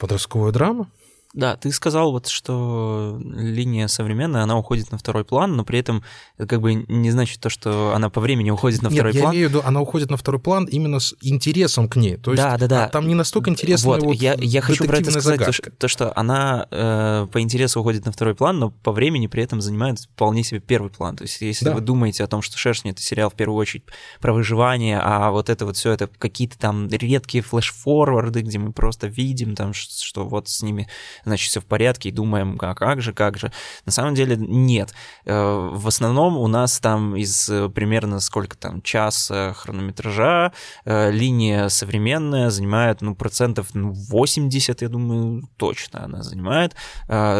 подростковая 0.00 0.52
драма. 0.52 0.90
Да, 1.32 1.56
ты 1.56 1.70
сказал 1.70 2.10
вот, 2.10 2.26
что 2.26 3.20
линия 3.22 3.86
современная, 3.86 4.42
она 4.42 4.58
уходит 4.58 4.90
на 4.90 4.98
второй 4.98 5.24
план, 5.24 5.56
но 5.56 5.64
при 5.64 5.78
этом 5.78 6.02
это 6.36 6.48
как 6.48 6.60
бы 6.60 6.74
не 6.74 7.10
значит 7.12 7.40
то, 7.40 7.48
что 7.48 7.92
она 7.94 8.10
по 8.10 8.20
времени 8.20 8.50
уходит 8.50 8.82
на 8.82 8.88
Нет, 8.88 8.94
второй 8.94 9.14
я 9.14 9.20
план. 9.20 9.32
я 9.32 9.36
имею 9.38 9.48
в 9.48 9.52
виду, 9.52 9.62
она 9.64 9.80
уходит 9.80 10.10
на 10.10 10.16
второй 10.16 10.40
план 10.40 10.64
именно 10.64 10.98
с 10.98 11.14
интересом 11.20 11.88
к 11.88 11.94
ней. 11.96 12.16
То 12.16 12.32
есть 12.32 12.42
да, 12.42 12.58
да, 12.58 12.66
да. 12.66 12.88
там 12.88 13.06
не 13.06 13.14
настолько 13.14 13.48
интересно 13.50 13.90
вот, 13.90 14.02
вот 14.02 14.16
я, 14.16 14.34
я 14.40 14.60
хочу 14.60 14.84
про 14.84 14.98
это 14.98 15.12
сказать, 15.12 15.38
загадка. 15.38 15.46
то, 15.46 15.52
что, 15.52 15.70
то, 15.70 15.88
что 15.88 16.18
она 16.18 16.66
э, 16.70 17.28
по 17.30 17.40
интересу 17.40 17.80
уходит 17.80 18.06
на 18.06 18.12
второй 18.12 18.34
план, 18.34 18.58
но 18.58 18.70
по 18.70 18.90
времени 18.90 19.28
при 19.28 19.42
этом 19.44 19.60
занимает 19.60 20.00
вполне 20.00 20.42
себе 20.42 20.58
первый 20.58 20.90
план. 20.90 21.16
То 21.16 21.22
есть 21.22 21.40
если 21.40 21.66
Да. 21.66 21.74
вы 21.74 21.80
думаете 21.80 22.24
о 22.24 22.26
том, 22.26 22.42
что 22.42 22.58
«Шершни»— 22.58 22.90
это 22.92 23.02
сериал 23.02 23.30
в 23.30 23.34
первую 23.34 23.56
очередь 23.58 23.84
про 24.20 24.32
выживание, 24.32 24.98
а 25.00 25.30
вот 25.30 25.48
это 25.48 25.64
вот 25.64 25.76
все 25.76 25.92
это 25.92 26.08
какие-то 26.08 26.58
там 26.58 26.88
редкие 26.88 27.42
флеш-форварды, 27.42 28.40
где 28.40 28.58
мы 28.58 28.72
просто 28.72 29.06
видим 29.06 29.54
там, 29.54 29.72
что 29.74 30.26
вот 30.26 30.48
с 30.48 30.62
ними, 30.62 30.88
значит, 31.24 31.50
все 31.50 31.60
в 31.60 31.66
порядке, 31.66 32.08
и 32.08 32.12
думаем, 32.12 32.58
а 32.60 32.74
как 32.74 33.02
же, 33.02 33.12
как 33.12 33.38
же. 33.38 33.52
На 33.86 33.92
самом 33.92 34.14
деле 34.14 34.36
нет. 34.36 34.94
Э, 35.24 35.70
В 35.72 35.86
основном 35.86 36.36
у 36.36 36.46
нас 36.46 36.80
там 36.80 37.16
из 37.16 37.48
э, 37.48 37.68
примерно 37.68 38.20
сколько 38.20 38.56
там, 38.56 38.82
час 38.82 39.30
хронометража 39.30 40.52
э, 40.84 41.10
линия 41.10 41.68
современная 41.68 42.50
занимает, 42.50 43.00
ну, 43.00 43.14
процентов 43.14 43.68
ну, 43.74 43.92
80, 43.92 44.82
я 44.82 44.88
думаю, 44.88 45.48
точно 45.56 46.04
она 46.04 46.22
занимает. 46.22 46.74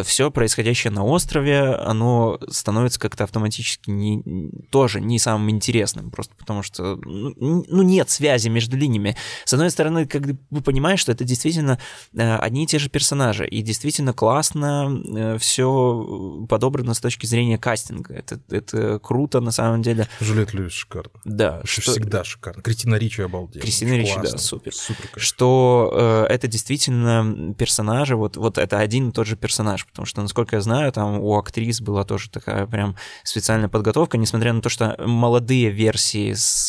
Все 0.04 0.30
происходящее 0.30 0.90
на 0.90 1.04
острове, 1.04 1.74
оно 1.74 2.38
становится 2.48 3.00
как-то 3.00 3.24
автоматически 3.24 3.90
не, 3.90 4.50
тоже 4.70 5.00
не 5.00 5.18
самым 5.18 5.50
интересным, 5.50 6.10
просто 6.10 6.34
потому 6.36 6.62
что, 6.62 6.96
ну, 6.96 7.64
ну, 7.68 7.82
нет 7.82 8.10
связи 8.10 8.48
между 8.48 8.76
линиями. 8.76 9.16
С 9.44 9.52
одной 9.52 9.70
стороны, 9.70 10.06
как 10.06 10.22
бы 10.50 10.60
понимаешь, 10.60 11.00
что 11.00 11.12
это 11.12 11.24
действительно 11.24 11.78
одни 12.16 12.64
и 12.64 12.66
те 12.66 12.78
же 12.78 12.88
персонажи, 12.88 13.46
и 13.46 13.62
действительно 13.70 14.12
классно 14.12 15.38
все 15.38 16.44
подобрано 16.48 16.92
с 16.94 16.98
точки 17.00 17.26
зрения 17.26 17.56
кастинга. 17.56 18.14
Это, 18.14 18.40
это 18.50 18.98
круто, 18.98 19.40
на 19.40 19.52
самом 19.52 19.82
деле. 19.82 20.08
Жюлет 20.20 20.52
Льюис 20.52 20.72
шикарно. 20.72 21.12
Да, 21.24 21.60
что- 21.64 21.92
всегда 21.92 22.24
шикарно. 22.24 22.62
Кристина 22.62 22.96
Ричи 22.96 23.22
обалденно. 23.22 23.62
Кристина 23.62 23.92
Ричи, 23.92 24.16
да, 24.20 24.36
супер. 24.38 24.74
Супер, 24.74 25.02
конечно. 25.02 25.20
что 25.20 26.26
э, 26.28 26.32
это 26.32 26.48
действительно 26.48 27.54
персонажи, 27.54 28.16
вот, 28.16 28.36
вот 28.36 28.58
это 28.58 28.78
один 28.80 29.10
и 29.10 29.12
тот 29.12 29.28
же 29.28 29.36
персонаж, 29.36 29.86
потому 29.86 30.04
что, 30.06 30.20
насколько 30.20 30.56
я 30.56 30.62
знаю, 30.62 30.90
там 30.90 31.20
у 31.20 31.36
актрис 31.38 31.80
была 31.80 32.02
тоже 32.04 32.28
такая 32.30 32.66
прям 32.66 32.96
специальная 33.22 33.68
подготовка, 33.68 34.18
несмотря 34.18 34.52
на 34.52 34.60
то, 34.62 34.68
что 34.68 34.96
молодые 35.06 35.70
версии 35.70 36.32
с, 36.32 36.66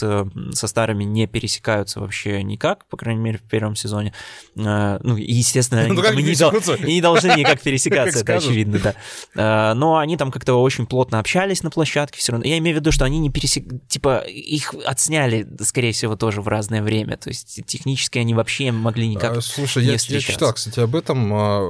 со 0.53 0.67
старыми 0.67 1.03
не 1.03 1.25
пересекаются 1.25 2.00
вообще 2.00 2.43
никак, 2.43 2.86
по 2.88 2.98
крайней 2.98 3.22
мере, 3.22 3.38
в 3.39 3.43
первом 3.50 3.75
сезоне. 3.75 4.13
Э, 4.55 5.00
ну, 5.01 5.15
естественно, 5.17 5.81
они 5.86 5.93
Ну, 5.93 6.01
там 6.01 6.12
как 6.12 6.20
и 6.20 6.24
не, 6.24 6.36
дол- 6.36 6.51
пересекутся? 6.91 6.91
и 6.91 6.95
не 6.95 7.01
должны 7.01 7.39
никак 7.39 7.62
пересекаться, 7.63 8.19
это 8.19 8.36
очевидно, 8.36 8.79
да. 8.79 9.71
Э, 9.71 9.74
Но 9.74 9.98
они 9.98 10.17
там 10.17 10.31
как-то 10.31 10.55
очень 10.55 10.86
плотно 10.86 11.19
общались 11.19 11.63
на 11.63 11.69
площадке 11.71 12.19
все 12.19 12.33
равно. 12.33 12.48
Я 12.48 12.57
имею 12.57 12.77
в 12.77 12.79
виду, 12.79 12.91
что 12.91 13.05
они 13.05 13.19
не 13.19 13.29
пересек... 13.29 13.65
Типа, 13.88 14.17
их 14.27 14.74
отсняли, 14.86 15.48
скорее 15.62 15.91
всего, 15.93 16.15
тоже 16.15 16.41
в 16.41 16.48
разное 16.48 16.81
время. 16.81 17.17
То 17.17 17.29
есть 17.29 17.65
технически 17.65 18.17
они 18.19 18.33
вообще 18.33 18.71
могли 18.71 19.07
никак... 19.07 19.38
А, 19.38 19.41
Слушай, 19.41 19.83
не 19.83 19.89
я, 19.91 19.98
я 20.07 20.19
читал, 20.19 20.53
кстати, 20.53 20.79
об 20.79 20.95
этом. 20.95 21.31
а, 21.33 21.62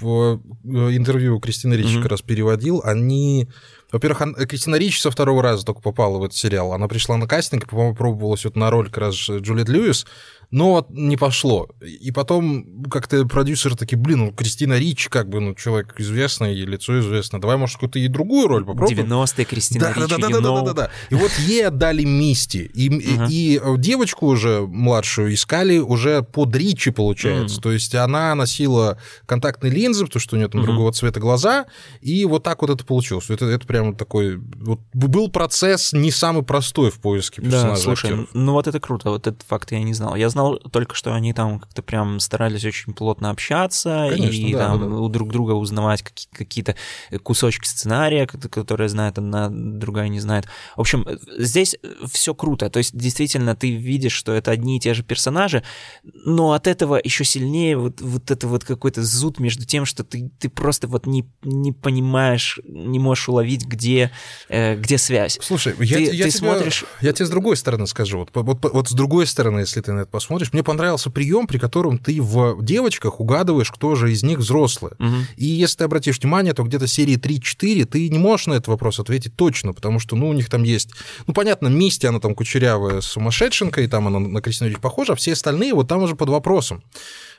В 0.00 0.40
э, 0.64 0.96
интервью 0.96 1.38
Кристины 1.40 1.76
Мгм. 1.76 2.02
как 2.02 2.10
раз 2.12 2.22
переводил. 2.22 2.80
Они... 2.84 3.48
Во-первых, 3.92 4.34
Кристина 4.48 4.76
Ричи 4.76 5.00
со 5.00 5.10
второго 5.10 5.42
раза 5.42 5.64
только 5.64 5.80
попала 5.80 6.18
в 6.18 6.24
этот 6.24 6.36
сериал. 6.36 6.72
Она 6.72 6.88
пришла 6.88 7.16
на 7.16 7.28
кастинг, 7.28 7.68
по-моему, 7.68 7.94
пробовалась 7.94 8.44
вот 8.44 8.56
на 8.56 8.68
роль 8.70 8.86
как 8.86 8.98
раз 8.98 9.14
Джулиет 9.14 9.68
Льюис, 9.68 10.06
но 10.50 10.86
не 10.90 11.16
пошло. 11.16 11.68
И 11.82 12.10
потом 12.12 12.84
как-то 12.90 13.24
продюсеры 13.26 13.74
такие, 13.76 13.96
блин, 13.98 14.18
ну, 14.18 14.32
Кристина 14.32 14.78
Ричи, 14.78 15.08
как 15.08 15.28
бы, 15.28 15.40
ну, 15.40 15.54
человек 15.54 15.94
известный, 15.98 16.54
ей 16.54 16.66
лицо 16.66 16.98
известно, 17.00 17.40
давай, 17.40 17.56
может, 17.56 17.76
какую-то 17.76 17.98
и 17.98 18.08
другую 18.08 18.46
роль 18.48 18.64
попробуем. 18.64 19.06
90-е 19.12 19.44
Кристина 19.44 19.86
Да, 19.86 19.94
да, 19.94 20.00
Ричи, 20.06 20.08
да, 20.22 20.28
да, 20.28 20.28
да, 20.28 20.40
да, 20.40 20.48
know. 20.48 20.64
да, 20.64 20.72
да. 20.72 20.90
И 21.10 21.14
вот 21.14 21.30
ей 21.46 21.66
отдали 21.66 22.04
Мисти. 22.04 22.70
И, 22.74 22.86
и- 22.86 23.16
Ага. 23.16 23.26
и 23.30 23.60
девочку 23.78 24.26
уже 24.26 24.60
младшую 24.60 25.34
искали 25.34 25.78
уже 25.78 26.22
под 26.22 26.54
Ричи, 26.54 26.90
получается. 26.90 27.56
Мгм. 27.56 27.62
То 27.62 27.72
есть 27.72 27.94
она 27.94 28.34
носила 28.34 28.98
контактные 29.26 29.72
линзы, 29.72 30.04
потому 30.06 30.20
что 30.20 30.36
у 30.36 30.38
нее 30.38 30.48
там 30.48 30.60
Мгм. 30.60 30.66
другого 30.70 30.92
цвета 30.92 31.20
глаза, 31.20 31.66
и 32.00 32.24
вот 32.24 32.42
так 32.44 32.62
вот 32.62 32.70
это 32.70 32.84
получилось. 32.84 33.30
Это, 33.30 33.46
это 33.46 33.66
прям 33.66 33.94
такой... 33.96 34.36
Вот 34.36 34.80
был 34.92 35.28
процесс 35.30 35.92
не 35.92 36.10
самый 36.10 36.42
простой 36.42 36.90
в 36.90 37.00
поиске 37.00 37.42
Да, 37.42 37.50
персонажа 37.50 37.82
слушай, 37.82 38.10
актеров. 38.10 38.28
ну 38.32 38.52
вот 38.52 38.66
это 38.66 38.78
круто, 38.80 39.10
вот 39.10 39.26
этот 39.26 39.42
факт 39.42 39.72
я 39.72 39.82
не 39.82 39.94
знал. 39.94 40.14
Я 40.16 40.28
знал 40.36 40.58
только, 40.58 40.94
что 40.94 41.14
они 41.14 41.32
там 41.32 41.58
как-то 41.60 41.82
прям 41.82 42.20
старались 42.20 42.64
очень 42.66 42.92
плотно 42.92 43.30
общаться 43.30 44.08
Конечно, 44.10 44.32
и 44.46 44.52
да, 44.52 44.58
там 44.68 44.80
да, 44.80 44.86
да. 44.86 44.92
у 44.96 45.08
друг 45.08 45.32
друга 45.32 45.52
узнавать 45.52 46.02
какие- 46.02 46.28
какие-то 46.30 46.76
кусочки 47.22 47.66
сценария, 47.66 48.26
ко- 48.26 48.36
которые 48.50 48.90
знает 48.90 49.16
одна, 49.16 49.48
другая 49.50 50.08
не 50.08 50.20
знает. 50.20 50.44
В 50.76 50.80
общем, 50.80 51.06
здесь 51.38 51.76
все 52.12 52.34
круто, 52.34 52.68
то 52.68 52.78
есть 52.78 52.94
действительно 52.96 53.56
ты 53.56 53.70
видишь, 53.70 54.12
что 54.12 54.32
это 54.32 54.50
одни 54.50 54.76
и 54.76 54.80
те 54.80 54.92
же 54.92 55.02
персонажи, 55.02 55.62
но 56.04 56.52
от 56.52 56.66
этого 56.66 57.00
еще 57.02 57.24
сильнее 57.24 57.78
вот, 57.78 58.00
вот 58.02 58.30
это 58.30 58.46
вот 58.46 58.64
какой-то 58.64 59.02
зуд 59.02 59.38
между 59.38 59.64
тем, 59.64 59.86
что 59.86 60.04
ты, 60.04 60.30
ты 60.38 60.50
просто 60.50 60.86
вот 60.86 61.06
не, 61.06 61.24
не 61.42 61.72
понимаешь, 61.72 62.60
не 62.64 62.98
можешь 62.98 63.28
уловить, 63.30 63.64
где, 63.64 64.10
э, 64.50 64.76
где 64.76 64.98
связь. 64.98 65.38
Слушай, 65.40 65.74
я, 65.80 65.96
Ты- 65.96 66.02
я 66.04 66.10
ты 66.10 66.30
тебе, 66.30 66.30
смотришь- 66.32 66.84
я 67.00 67.12
тебе 67.14 67.24
с 67.24 67.30
другой 67.30 67.56
стороны 67.56 67.86
скажу. 67.86 68.18
Вот, 68.18 68.30
вот, 68.34 68.72
вот 68.74 68.88
с 68.88 68.92
другой 68.92 69.26
стороны, 69.26 69.60
если 69.60 69.80
ты 69.80 69.92
на 69.92 70.00
это 70.00 70.10
посмотришь, 70.10 70.25
мне 70.52 70.62
понравился 70.62 71.10
прием, 71.10 71.46
при 71.46 71.58
котором 71.58 71.98
ты 71.98 72.20
в 72.20 72.62
девочках 72.62 73.20
угадываешь, 73.20 73.70
кто 73.70 73.94
же 73.94 74.12
из 74.12 74.22
них 74.22 74.38
взрослые. 74.38 74.94
Мгм. 74.98 75.26
И 75.36 75.46
если 75.46 75.78
ты 75.78 75.84
обратишь 75.84 76.18
внимание, 76.20 76.52
то 76.52 76.62
где-то 76.62 76.86
серии 76.86 77.16
3-4 77.16 77.84
ты 77.84 78.08
не 78.08 78.18
можешь 78.18 78.46
на 78.46 78.54
этот 78.54 78.68
вопрос 78.68 79.00
ответить 79.00 79.36
точно, 79.36 79.72
потому 79.72 79.98
что, 79.98 80.16
ну, 80.16 80.28
у 80.28 80.32
них 80.32 80.48
там 80.48 80.62
есть... 80.62 80.90
Ну, 81.26 81.34
понятно, 81.34 81.68
Мисти, 81.68 82.06
она 82.06 82.20
там 82.20 82.34
кучерявая 82.34 83.00
сумасшедшенка, 83.00 83.82
и 83.82 83.86
там 83.86 84.06
она 84.06 84.18
на 84.18 84.40
Кристину 84.40 84.78
похожа, 84.80 85.12
а 85.12 85.16
все 85.16 85.32
остальные 85.32 85.74
вот 85.74 85.88
там 85.88 86.02
уже 86.02 86.16
под 86.16 86.28
вопросом. 86.28 86.82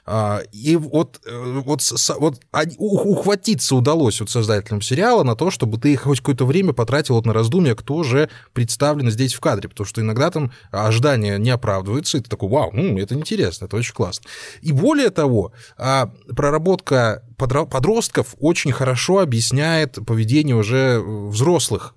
А, 0.08 0.42
и 0.52 0.76
вот, 0.76 1.20
вот, 1.26 1.82
вот 2.20 2.40
ухватиться 2.78 3.76
удалось 3.76 4.20
вот 4.20 4.30
создателям 4.30 4.82
сериала 4.82 5.24
на 5.24 5.36
то, 5.36 5.52
чтобы 5.52 5.78
ты 5.78 5.96
хоть 5.98 6.20
какое-то 6.20 6.46
время 6.46 6.74
потратил 6.74 7.16
вот 7.16 7.26
на 7.26 7.34
раздумья, 7.34 7.76
кто 7.76 8.04
же 8.04 8.30
представлен 8.54 9.12
здесь 9.12 9.34
в 9.34 9.40
кадре, 9.40 9.70
потому 9.70 9.86
что 9.86 10.02
иногда 10.02 10.32
там 10.32 10.52
ожидания 10.72 11.38
не 11.38 11.50
оправдываются, 11.50 12.18
и 12.18 12.22
ты 12.22 12.30
такой, 12.30 12.50
вау, 12.50 12.72
ну, 12.74 12.98
это 12.98 13.16
интересно, 13.16 13.66
это 13.66 13.76
очень 13.76 13.94
классно. 13.94 14.30
И 14.62 14.72
более 14.72 15.10
того, 15.10 15.52
а, 15.78 16.12
проработка 16.36 17.24
подростков 17.38 18.34
очень 18.40 18.72
хорошо 18.72 19.20
объясняет 19.20 20.00
поведение 20.08 20.56
уже 20.56 21.00
взрослых. 21.00 21.94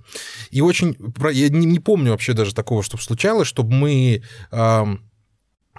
И 0.50 0.60
очень... 0.60 0.96
Я 1.32 1.48
не, 1.48 1.78
помню 1.78 2.10
вообще 2.10 2.34
даже 2.34 2.54
такого, 2.54 2.82
чтобы 2.82 3.02
случалось, 3.02 3.48
чтобы 3.48 3.72
мы 3.72 4.22
Э, 4.50 4.84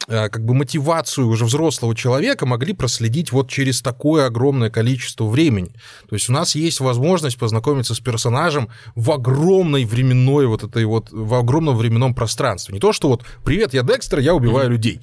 как 0.08 0.46
бы 0.46 0.54
мотивацию 0.54 1.28
уже 1.28 1.46
взрослого 1.46 1.96
человека 1.96 2.46
могли 2.46 2.74
проследить 2.74 3.32
вот 3.32 3.50
через 3.50 3.82
такое 3.82 4.26
огромное 4.26 4.70
количество 4.70 5.26
времени. 5.26 5.74
То 6.10 6.16
есть 6.16 6.30
у 6.30 6.34
нас 6.34 6.56
есть 6.56 6.80
возможность 6.80 7.38
познакомиться 7.38 7.94
с 7.94 8.00
персонажем 8.00 8.70
в 8.96 9.12
огромной 9.12 9.86
временной 9.86 10.48
вот 10.48 10.64
этой 10.64 10.86
вот, 10.86 11.10
в 11.12 11.34
огромном 11.36 11.78
временном 11.78 12.16
пространстве. 12.16 12.74
Не 12.74 12.80
то, 12.80 12.94
что 12.94 13.10
вот 13.10 13.24
«Привет, 13.44 13.74
я 13.74 13.84
Декстер, 13.84 14.20
я 14.20 14.34
убиваю 14.34 14.68
mm-hmm. 14.68 14.72
людей». 14.72 15.02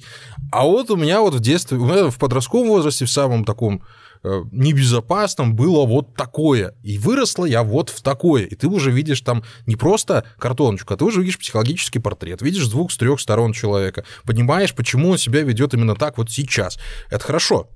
А 0.51 0.65
вот 0.65 0.89
у 0.91 0.95
меня 0.95 1.21
вот 1.21 1.33
в 1.33 1.39
детстве, 1.39 1.77
в 1.77 2.17
подростковом 2.17 2.67
возрасте, 2.67 3.05
в 3.05 3.11
самом 3.11 3.45
таком 3.45 3.83
Э, 4.21 4.43
небезопасном 4.51 5.55
было 5.55 5.85
вот 5.85 6.15
такое. 6.15 6.75
И 6.83 6.97
выросла 6.97 7.45
я 7.45 7.63
вот 7.63 7.89
в 7.89 8.01
такое. 8.01 8.43
И 8.43 8.55
ты 8.55 8.67
уже 8.67 8.91
видишь 8.91 9.21
там 9.21 9.43
не 9.65 9.77
просто 9.77 10.25
картоночку, 10.37 10.93
а 10.93 10.97
ты 10.97 11.05
уже 11.05 11.21
видишь 11.21 11.39
психологический 11.39 11.99
портрет, 11.99 12.41
видишь 12.41 12.67
двух, 12.67 12.91
с 12.91 12.97
трех 12.97 13.21
сторон 13.21 13.53
человека, 13.53 14.03
понимаешь, 14.25 14.75
почему 14.75 15.11
он 15.11 15.17
себя 15.17 15.41
ведет 15.41 15.73
именно 15.73 15.95
так 15.95 16.17
вот 16.17 16.29
сейчас. 16.29 16.77
Это 17.09 17.23
хорошо. 17.23 17.69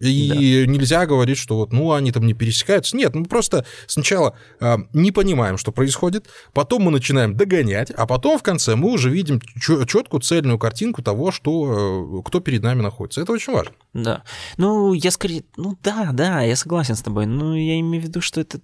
И 0.00 0.64
да. 0.64 0.72
нельзя 0.72 1.06
говорить, 1.06 1.38
что 1.38 1.56
вот, 1.56 1.72
ну, 1.72 1.92
они 1.92 2.12
там 2.12 2.26
не 2.26 2.34
пересекаются. 2.34 2.96
Нет, 2.96 3.14
мы 3.14 3.24
просто 3.24 3.64
сначала 3.86 4.36
э, 4.60 4.76
не 4.92 5.12
понимаем, 5.12 5.58
что 5.58 5.72
происходит, 5.72 6.28
потом 6.52 6.82
мы 6.82 6.90
начинаем 6.90 7.36
догонять, 7.36 7.90
а 7.90 8.06
потом 8.06 8.38
в 8.38 8.42
конце 8.42 8.76
мы 8.76 8.90
уже 8.92 9.10
видим 9.10 9.40
четкую 9.60 10.20
цельную 10.20 10.58
картинку 10.58 11.02
того, 11.02 11.30
что, 11.30 12.20
э, 12.20 12.22
кто 12.24 12.40
перед 12.40 12.62
нами 12.62 12.82
находится. 12.82 13.20
Это 13.20 13.32
очень 13.32 13.52
важно. 13.52 13.74
Да. 13.92 14.22
Ну, 14.56 14.92
я 14.92 15.10
скорее... 15.10 15.44
Ну, 15.56 15.76
да, 15.82 16.10
да, 16.12 16.42
я 16.42 16.56
согласен 16.56 16.94
с 16.94 17.02
тобой. 17.02 17.26
Ну, 17.26 17.54
я 17.54 17.78
имею 17.80 18.02
в 18.02 18.06
виду, 18.06 18.20
что 18.20 18.40
это 18.40 18.60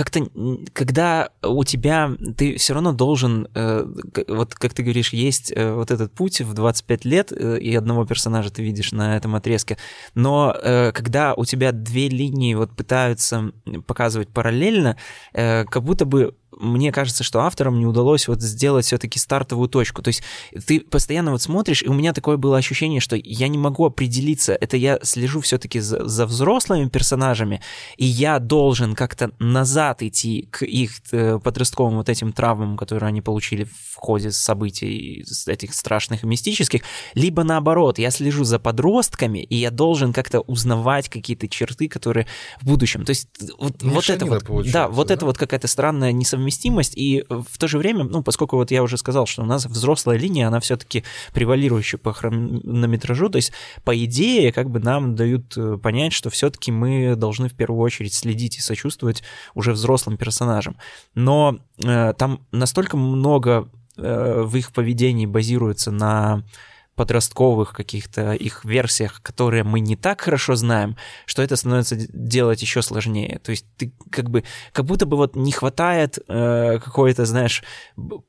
как-то, 0.00 0.30
когда 0.72 1.28
у 1.42 1.62
тебя, 1.62 2.10
ты 2.34 2.56
все 2.56 2.72
равно 2.72 2.92
должен, 2.92 3.48
э, 3.54 3.84
вот 4.28 4.54
как 4.54 4.72
ты 4.72 4.82
говоришь, 4.82 5.12
есть 5.12 5.52
э, 5.54 5.74
вот 5.74 5.90
этот 5.90 6.10
путь 6.14 6.40
в 6.40 6.54
25 6.54 7.04
лет, 7.04 7.32
э, 7.32 7.58
и 7.58 7.74
одного 7.74 8.06
персонажа 8.06 8.50
ты 8.50 8.62
видишь 8.62 8.92
на 8.92 9.18
этом 9.18 9.34
отрезке, 9.34 9.76
но 10.14 10.56
когда 10.94 11.34
у 11.34 11.44
тебя 11.44 11.72
две 11.72 12.08
линии 12.08 12.54
вот 12.54 12.74
пытаются 12.74 13.52
показывать 13.86 14.30
параллельно, 14.30 14.96
как 15.32 15.82
будто 15.82 16.06
бы 16.06 16.34
мне 16.56 16.92
кажется, 16.92 17.24
что 17.24 17.40
авторам 17.40 17.78
не 17.78 17.86
удалось 17.86 18.28
вот 18.28 18.42
сделать 18.42 18.86
все-таки 18.86 19.18
стартовую 19.18 19.68
точку. 19.68 20.02
То 20.02 20.08
есть 20.08 20.22
ты 20.66 20.80
постоянно 20.80 21.32
вот 21.32 21.42
смотришь, 21.42 21.82
и 21.82 21.88
у 21.88 21.94
меня 21.94 22.12
такое 22.12 22.36
было 22.36 22.56
ощущение, 22.56 23.00
что 23.00 23.16
я 23.16 23.48
не 23.48 23.58
могу 23.58 23.84
определиться, 23.84 24.52
это 24.52 24.76
я 24.76 24.98
слежу 25.02 25.40
все-таки 25.40 25.80
за, 25.80 26.06
за 26.06 26.26
взрослыми 26.26 26.88
персонажами, 26.88 27.60
и 27.96 28.04
я 28.04 28.38
должен 28.38 28.94
как-то 28.94 29.30
назад 29.38 30.02
идти 30.02 30.48
к 30.50 30.64
их 30.64 30.92
э, 31.12 31.38
подростковым 31.42 31.96
вот 31.96 32.08
этим 32.08 32.32
травмам, 32.32 32.76
которые 32.76 33.08
они 33.08 33.22
получили 33.22 33.64
в 33.64 33.96
ходе 33.96 34.32
событий 34.32 35.24
этих 35.46 35.74
страшных 35.74 36.24
и 36.24 36.26
мистических, 36.26 36.82
либо 37.14 37.44
наоборот, 37.44 37.98
я 37.98 38.10
слежу 38.10 38.44
за 38.44 38.58
подростками, 38.58 39.38
и 39.38 39.56
я 39.56 39.70
должен 39.70 40.12
как-то 40.12 40.40
узнавать 40.40 41.08
какие-то 41.08 41.48
черты, 41.48 41.88
которые 41.88 42.26
в 42.60 42.66
будущем. 42.66 43.04
То 43.04 43.10
есть 43.10 43.28
вот, 43.58 43.82
вот 43.82 44.10
это 44.10 44.26
вот, 44.26 44.70
да, 44.70 44.88
вот 44.88 45.08
да? 45.08 45.14
это 45.14 45.26
вот 45.26 45.38
какая-то 45.38 45.68
странная 45.68 46.12
несовместимость 46.12 46.39
совместимость, 46.40 46.96
и 46.96 47.24
в 47.28 47.58
то 47.58 47.68
же 47.68 47.78
время, 47.78 48.04
ну, 48.04 48.22
поскольку 48.22 48.56
вот 48.56 48.70
я 48.70 48.82
уже 48.82 48.96
сказал, 48.96 49.26
что 49.26 49.42
у 49.42 49.44
нас 49.44 49.66
взрослая 49.66 50.16
линия, 50.16 50.48
она 50.48 50.58
все-таки 50.60 51.04
превалирующая 51.34 51.98
по 51.98 52.12
хронометражу, 52.12 53.28
то 53.28 53.36
есть, 53.36 53.52
по 53.84 53.92
идее, 54.04 54.52
как 54.52 54.70
бы 54.70 54.80
нам 54.80 55.14
дают 55.14 55.56
э, 55.56 55.76
понять, 55.76 56.12
что 56.12 56.30
все-таки 56.30 56.72
мы 56.72 57.14
должны 57.14 57.48
в 57.48 57.54
первую 57.54 57.80
очередь 57.80 58.14
следить 58.14 58.56
и 58.56 58.60
сочувствовать 58.60 59.22
уже 59.54 59.72
взрослым 59.72 60.16
персонажам. 60.16 60.76
Но 61.14 61.58
э, 61.84 62.14
там 62.14 62.46
настолько 62.52 62.96
много 62.96 63.68
э, 63.96 64.42
в 64.42 64.56
их 64.56 64.72
поведении 64.72 65.26
базируется 65.26 65.90
на 65.90 66.42
подростковых 67.00 67.72
каких-то 67.72 68.34
их 68.34 68.62
версиях, 68.66 69.22
которые 69.22 69.64
мы 69.64 69.80
не 69.80 69.96
так 69.96 70.20
хорошо 70.20 70.54
знаем, 70.54 70.96
что 71.24 71.40
это 71.40 71.56
становится 71.56 71.96
делать 71.96 72.60
еще 72.60 72.82
сложнее. 72.82 73.40
То 73.42 73.52
есть 73.52 73.64
ты 73.78 73.94
как 74.10 74.28
бы, 74.28 74.44
как 74.72 74.84
будто 74.84 75.06
бы 75.06 75.16
вот 75.16 75.34
не 75.34 75.50
хватает 75.50 76.18
э, 76.28 76.78
какой-то, 76.78 77.24
знаешь, 77.24 77.64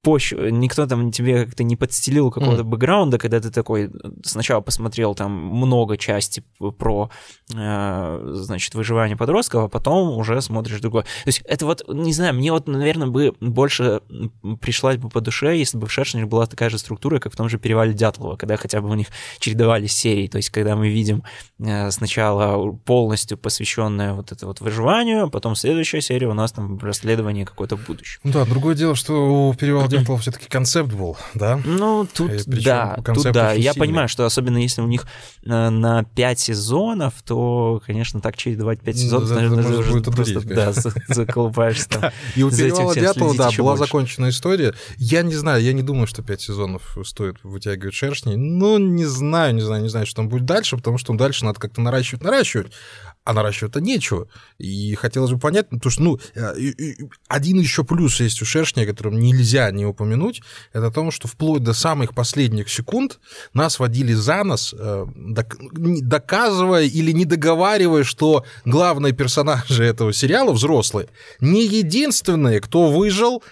почвы, 0.01 0.53
никто 0.53 0.87
там 0.87 1.11
тебе 1.11 1.43
как-то 1.43 1.65
не 1.65 1.75
подстелил 1.75 2.31
какого-то 2.31 2.63
mm. 2.63 2.65
бэкграунда, 2.65 3.17
когда 3.17 3.41
ты 3.41 3.51
такой 3.51 3.91
сначала 4.23 4.61
посмотрел 4.61 5.15
там 5.15 5.33
много 5.33 5.97
части 5.97 6.41
про, 6.77 7.11
э, 7.53 8.29
значит, 8.35 8.73
выживание 8.73 9.17
подростков, 9.17 9.65
а 9.65 9.67
потом 9.67 10.17
уже 10.17 10.41
смотришь 10.41 10.79
другое. 10.79 11.03
То 11.03 11.27
есть 11.27 11.41
это 11.43 11.65
вот, 11.65 11.83
не 11.89 12.13
знаю, 12.13 12.35
мне 12.35 12.53
вот, 12.53 12.69
наверное, 12.69 13.07
бы 13.07 13.33
больше 13.41 13.99
пришлась 14.61 14.95
бы 14.95 15.09
по 15.09 15.19
душе, 15.19 15.57
если 15.57 15.77
бы 15.77 15.87
в 15.87 15.91
Шершнях 15.91 16.29
была 16.29 16.45
такая 16.45 16.69
же 16.69 16.77
структура, 16.77 17.19
как 17.19 17.33
в 17.33 17.35
том 17.35 17.49
же 17.49 17.59
«Перевале 17.59 17.91
Дятлова», 17.91 18.37
когда 18.37 18.60
хотя 18.61 18.81
бы 18.81 18.89
у 18.89 18.93
них 18.93 19.07
чередовались 19.39 19.93
серии, 19.93 20.27
то 20.27 20.37
есть 20.37 20.49
когда 20.49 20.75
мы 20.75 20.89
видим 20.89 21.23
э, 21.59 21.91
сначала 21.91 22.71
полностью 22.71 23.37
посвященное 23.37 24.13
вот 24.13 24.31
это 24.31 24.45
вот 24.45 24.61
выживанию, 24.61 25.25
а 25.25 25.29
потом 25.29 25.55
следующая 25.55 26.01
серия 26.01 26.27
у 26.27 26.33
нас 26.33 26.51
там 26.51 26.79
расследование 26.79 27.45
какое-то 27.45 27.77
в 27.77 27.85
будущем. 27.85 28.19
Да, 28.23 28.45
другое 28.45 28.75
дело, 28.75 28.95
что 28.95 29.49
у 29.49 29.53
Перевала 29.53 29.87
Дятлова 29.87 30.19
все-таки 30.19 30.47
концепт 30.47 30.93
был, 30.93 31.17
да? 31.33 31.59
Ну, 31.65 32.07
тут 32.13 32.31
да, 32.45 32.97
тут 33.03 33.31
да. 33.31 33.53
Я 33.53 33.73
сильный. 33.73 33.87
понимаю, 33.87 34.07
что 34.07 34.25
особенно 34.25 34.57
если 34.57 34.81
у 34.81 34.87
них 34.87 35.05
на, 35.43 35.67
э, 35.67 35.69
на 35.69 36.03
5 36.03 36.39
сезонов, 36.39 37.13
то, 37.23 37.81
конечно, 37.85 38.21
так 38.21 38.37
чередовать 38.37 38.81
5 38.81 38.97
сезонов, 38.97 39.29
да, 39.29 39.35
наверное, 39.35 39.63
это 39.63 39.79
уже 39.79 39.91
будет 39.91 40.15
просто 40.15 40.41
да, 40.41 40.73
заколупаешься 41.07 41.89
там. 41.89 42.11
И 42.35 42.43
у 42.43 42.51
Перевала 42.51 42.93
Дятлова, 42.93 43.35
да, 43.35 43.49
была 43.57 43.77
закончена 43.77 44.29
история. 44.29 44.73
Я 44.97 45.21
не 45.23 45.35
знаю, 45.35 45.63
я 45.63 45.73
не 45.73 45.81
думаю, 45.81 46.07
что 46.07 46.21
5 46.21 46.41
сезонов 46.41 46.97
стоит 47.03 47.37
вытягивать 47.43 47.93
шершни. 47.93 48.35
Ну, 48.51 48.77
не 48.77 49.05
знаю, 49.05 49.55
не 49.55 49.61
знаю, 49.61 49.83
не 49.83 49.89
знаю, 49.89 50.05
что 50.05 50.17
там 50.17 50.29
будет 50.29 50.45
дальше, 50.45 50.75
потому 50.75 50.97
что 50.97 51.13
дальше 51.13 51.45
надо 51.45 51.59
как-то 51.59 51.81
наращивать, 51.81 52.23
наращивать, 52.23 52.73
а 53.23 53.33
наращивать-то 53.33 53.79
нечего. 53.79 54.27
И 54.57 54.93
хотелось 54.95 55.31
бы 55.31 55.39
понять, 55.39 55.69
потому 55.69 55.91
что, 55.91 56.03
ну, 56.03 56.19
э, 56.35 56.73
один 57.27 57.59
еще 57.59 57.83
плюс 57.83 58.19
есть 58.19 58.41
у 58.41 58.45
шершня, 58.45 58.85
которым 58.85 59.19
нельзя 59.19 59.71
не 59.71 59.85
упомянуть, 59.85 60.41
это 60.73 60.87
о 60.87 60.91
том, 60.91 61.11
что 61.11 61.27
вплоть 61.27 61.63
до 61.63 61.73
самых 61.73 62.13
последних 62.13 62.69
секунд 62.69 63.19
нас 63.53 63.79
водили 63.79 64.13
за 64.13 64.43
нос, 64.43 64.75
э, 64.77 65.05
доказывая 65.15 66.83
или 66.83 67.11
не 67.11 67.25
договаривая, 67.25 68.03
что 68.03 68.43
главные 68.65 69.13
персонажи 69.13 69.83
этого 69.83 70.11
сериала, 70.11 70.51
взрослые, 70.51 71.07
не 71.39 71.65
единственные, 71.65 72.59
кто 72.59 72.91
выжил 72.91 73.43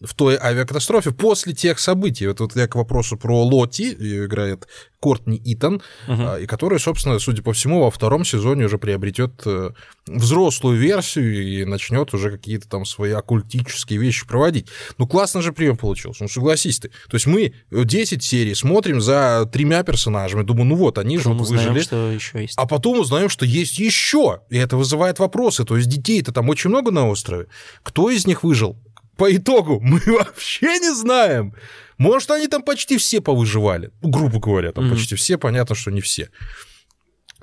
в 0.00 0.14
той 0.14 0.36
авиакатастрофе 0.36 1.10
после 1.10 1.52
тех 1.52 1.78
событий. 1.78 2.26
Вот, 2.26 2.40
вот 2.40 2.56
я 2.56 2.68
к 2.68 2.74
вопросу 2.74 3.16
про 3.16 3.42
Лоти, 3.42 3.94
играет 4.24 4.66
Кортни 5.00 5.40
Итан, 5.44 5.82
uh-huh. 6.06 6.42
и 6.42 6.46
которая, 6.46 6.78
собственно, 6.78 7.18
судя 7.18 7.42
по 7.42 7.52
всему, 7.52 7.82
во 7.82 7.90
втором 7.90 8.24
сезоне 8.24 8.64
уже 8.64 8.78
приобретет 8.78 9.42
э, 9.46 9.70
взрослую 10.06 10.78
версию 10.78 11.42
и 11.42 11.64
начнет 11.64 12.12
уже 12.12 12.30
какие-то 12.30 12.68
там 12.68 12.84
свои 12.84 13.12
оккультические 13.12 13.98
вещи 13.98 14.26
проводить. 14.26 14.68
Ну, 14.98 15.06
классно 15.06 15.42
же 15.42 15.52
прием 15.52 15.76
получился, 15.76 16.24
ну, 16.24 16.28
согласись 16.28 16.78
ты. 16.80 16.88
То 16.88 17.14
есть 17.14 17.26
мы 17.26 17.54
10 17.70 18.22
серий 18.22 18.54
смотрим 18.54 19.00
за 19.00 19.48
тремя 19.52 19.82
персонажами, 19.82 20.42
думаю, 20.42 20.66
ну 20.66 20.74
вот, 20.74 20.98
они 20.98 21.18
потом 21.18 21.32
же 21.32 21.38
вот 21.40 21.48
выжили. 21.48 21.80
что 21.80 22.10
еще 22.10 22.42
есть. 22.42 22.54
А 22.56 22.66
потом 22.66 23.00
узнаем, 23.00 23.28
что 23.28 23.46
есть 23.46 23.78
еще, 23.78 24.40
и 24.50 24.58
это 24.58 24.76
вызывает 24.76 25.18
вопросы. 25.18 25.64
То 25.64 25.76
есть 25.76 25.88
детей-то 25.88 26.32
там 26.32 26.48
очень 26.48 26.70
много 26.70 26.90
на 26.90 27.08
острове. 27.08 27.46
Кто 27.82 28.10
из 28.10 28.26
них 28.26 28.42
выжил? 28.42 28.76
По 29.16 29.34
итогу 29.34 29.80
мы 29.82 30.00
вообще 30.06 30.78
не 30.78 30.94
знаем. 30.94 31.54
Может, 31.98 32.30
они 32.30 32.46
там 32.48 32.62
почти 32.62 32.98
все 32.98 33.20
повыживали. 33.20 33.90
Ну, 34.02 34.10
грубо 34.10 34.38
говоря, 34.38 34.72
там 34.72 34.84
mm-hmm. 34.84 34.90
почти 34.90 35.14
все, 35.14 35.38
понятно, 35.38 35.74
что 35.74 35.90
не 35.90 36.00
все. 36.00 36.28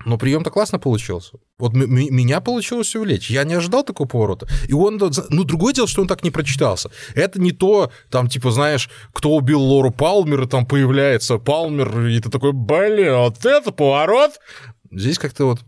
Но 0.06 0.18
прием-то 0.18 0.50
классно 0.50 0.80
получился. 0.80 1.38
Вот 1.58 1.74
меня 1.74 2.42
получилось 2.42 2.96
увлечь. 2.96 3.30
Я 3.30 3.44
не 3.44 3.54
ожидал 3.54 3.84
такого 3.84 4.08
поворота. 4.08 4.48
И 4.68 4.74
он, 4.74 5.00
ну, 5.30 5.44
другое 5.44 5.74
дело, 5.74 5.88
что 5.88 6.02
он 6.02 6.08
так 6.08 6.24
не 6.24 6.32
прочитался. 6.32 6.92
Это 7.16 7.40
не 7.40 7.52
то, 7.52 7.92
там, 8.10 8.28
типа, 8.28 8.52
знаешь, 8.52 8.90
кто 9.14 9.32
убил 9.32 9.62
Лору 9.62 9.92
Палмер, 9.92 10.44
и 10.44 10.48
там 10.48 10.66
появляется 10.66 11.38
Палмер, 11.38 12.08
и 12.08 12.20
ты 12.20 12.30
такой, 12.30 12.52
блин, 12.54 13.16
вот 13.16 13.46
это 13.46 13.72
поворот. 13.72 14.40
Здесь 14.92 15.18
как-то 15.18 15.46
вот 15.46 15.60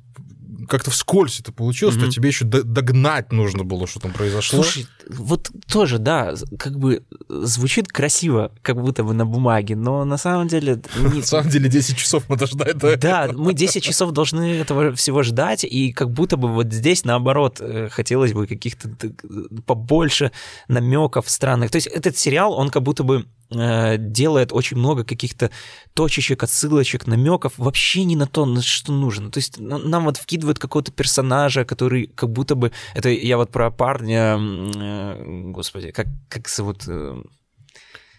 как-то 0.68 0.92
вскользь 0.92 1.40
это 1.40 1.52
получилось, 1.52 1.96
mm-hmm. 1.96 2.02
что 2.02 2.12
тебе 2.12 2.30
еще 2.30 2.46
догнать 2.46 3.32
нужно 3.32 3.64
было, 3.64 3.88
что 3.88 4.00
там 4.00 4.12
произошло. 4.12 4.64
Слушай, 4.64 4.88
вот 5.10 5.50
тоже, 5.68 6.00
да, 6.00 6.34
как 6.58 6.78
бы 6.78 7.04
звучит 7.30 7.88
красиво, 7.88 8.52
как 8.62 8.82
будто 8.82 9.04
бы 9.04 9.14
на 9.14 9.26
бумаге, 9.26 9.76
но 9.76 10.06
на 10.06 10.18
самом 10.18 10.48
деле... 10.48 10.82
На 11.16 11.24
самом 11.24 11.50
деле 11.50 11.70
10 11.70 11.98
часов 11.98 12.30
надо 12.30 12.46
ждать 12.48 12.78
до 12.78 12.98
Да, 12.98 13.30
мы 13.34 13.54
10 13.54 13.84
часов 13.84 14.12
должны 14.12 14.60
этого 14.60 14.96
всего 14.96 15.24
ждать, 15.24 15.64
и 15.64 15.92
как 15.92 16.12
будто 16.12 16.38
бы 16.38 16.50
вот 16.50 16.72
здесь, 16.72 17.06
наоборот, 17.06 17.58
э, 17.60 17.90
хотелось 17.90 18.34
бы 18.34 18.48
каких-то 18.48 18.90
побольше 19.66 20.32
намеков 20.68 21.30
странных. 21.30 21.72
То 21.72 21.78
есть 21.78 21.88
этот 21.88 22.18
сериал, 22.18 22.54
он 22.54 22.70
как 22.70 22.84
будто 22.84 23.04
бы 23.04 23.26
делает 23.50 24.52
очень 24.52 24.78
много 24.78 25.04
каких-то 25.04 25.52
точечек, 25.94 26.44
отсылочек, 26.44 27.08
намеков 27.08 27.54
вообще 27.58 28.04
не 28.04 28.16
на 28.16 28.28
то, 28.28 28.46
на 28.46 28.62
что 28.62 28.92
нужно. 28.92 29.32
То 29.32 29.38
есть 29.38 29.60
нам 29.60 30.06
вот 30.06 30.18
вкидывают 30.18 30.60
какого-то 30.60 30.92
персонажа, 30.92 31.66
который 31.66 32.08
как 32.08 32.32
будто 32.32 32.56
бы... 32.56 32.72
Это 32.94 33.10
я 33.10 33.38
вот 33.38 33.52
про 33.52 33.72
парня... 33.72 34.38
Э, 34.38 35.24
господи, 35.52 35.92
как, 35.92 36.08
как 36.30 36.50
зовут... 36.50 36.88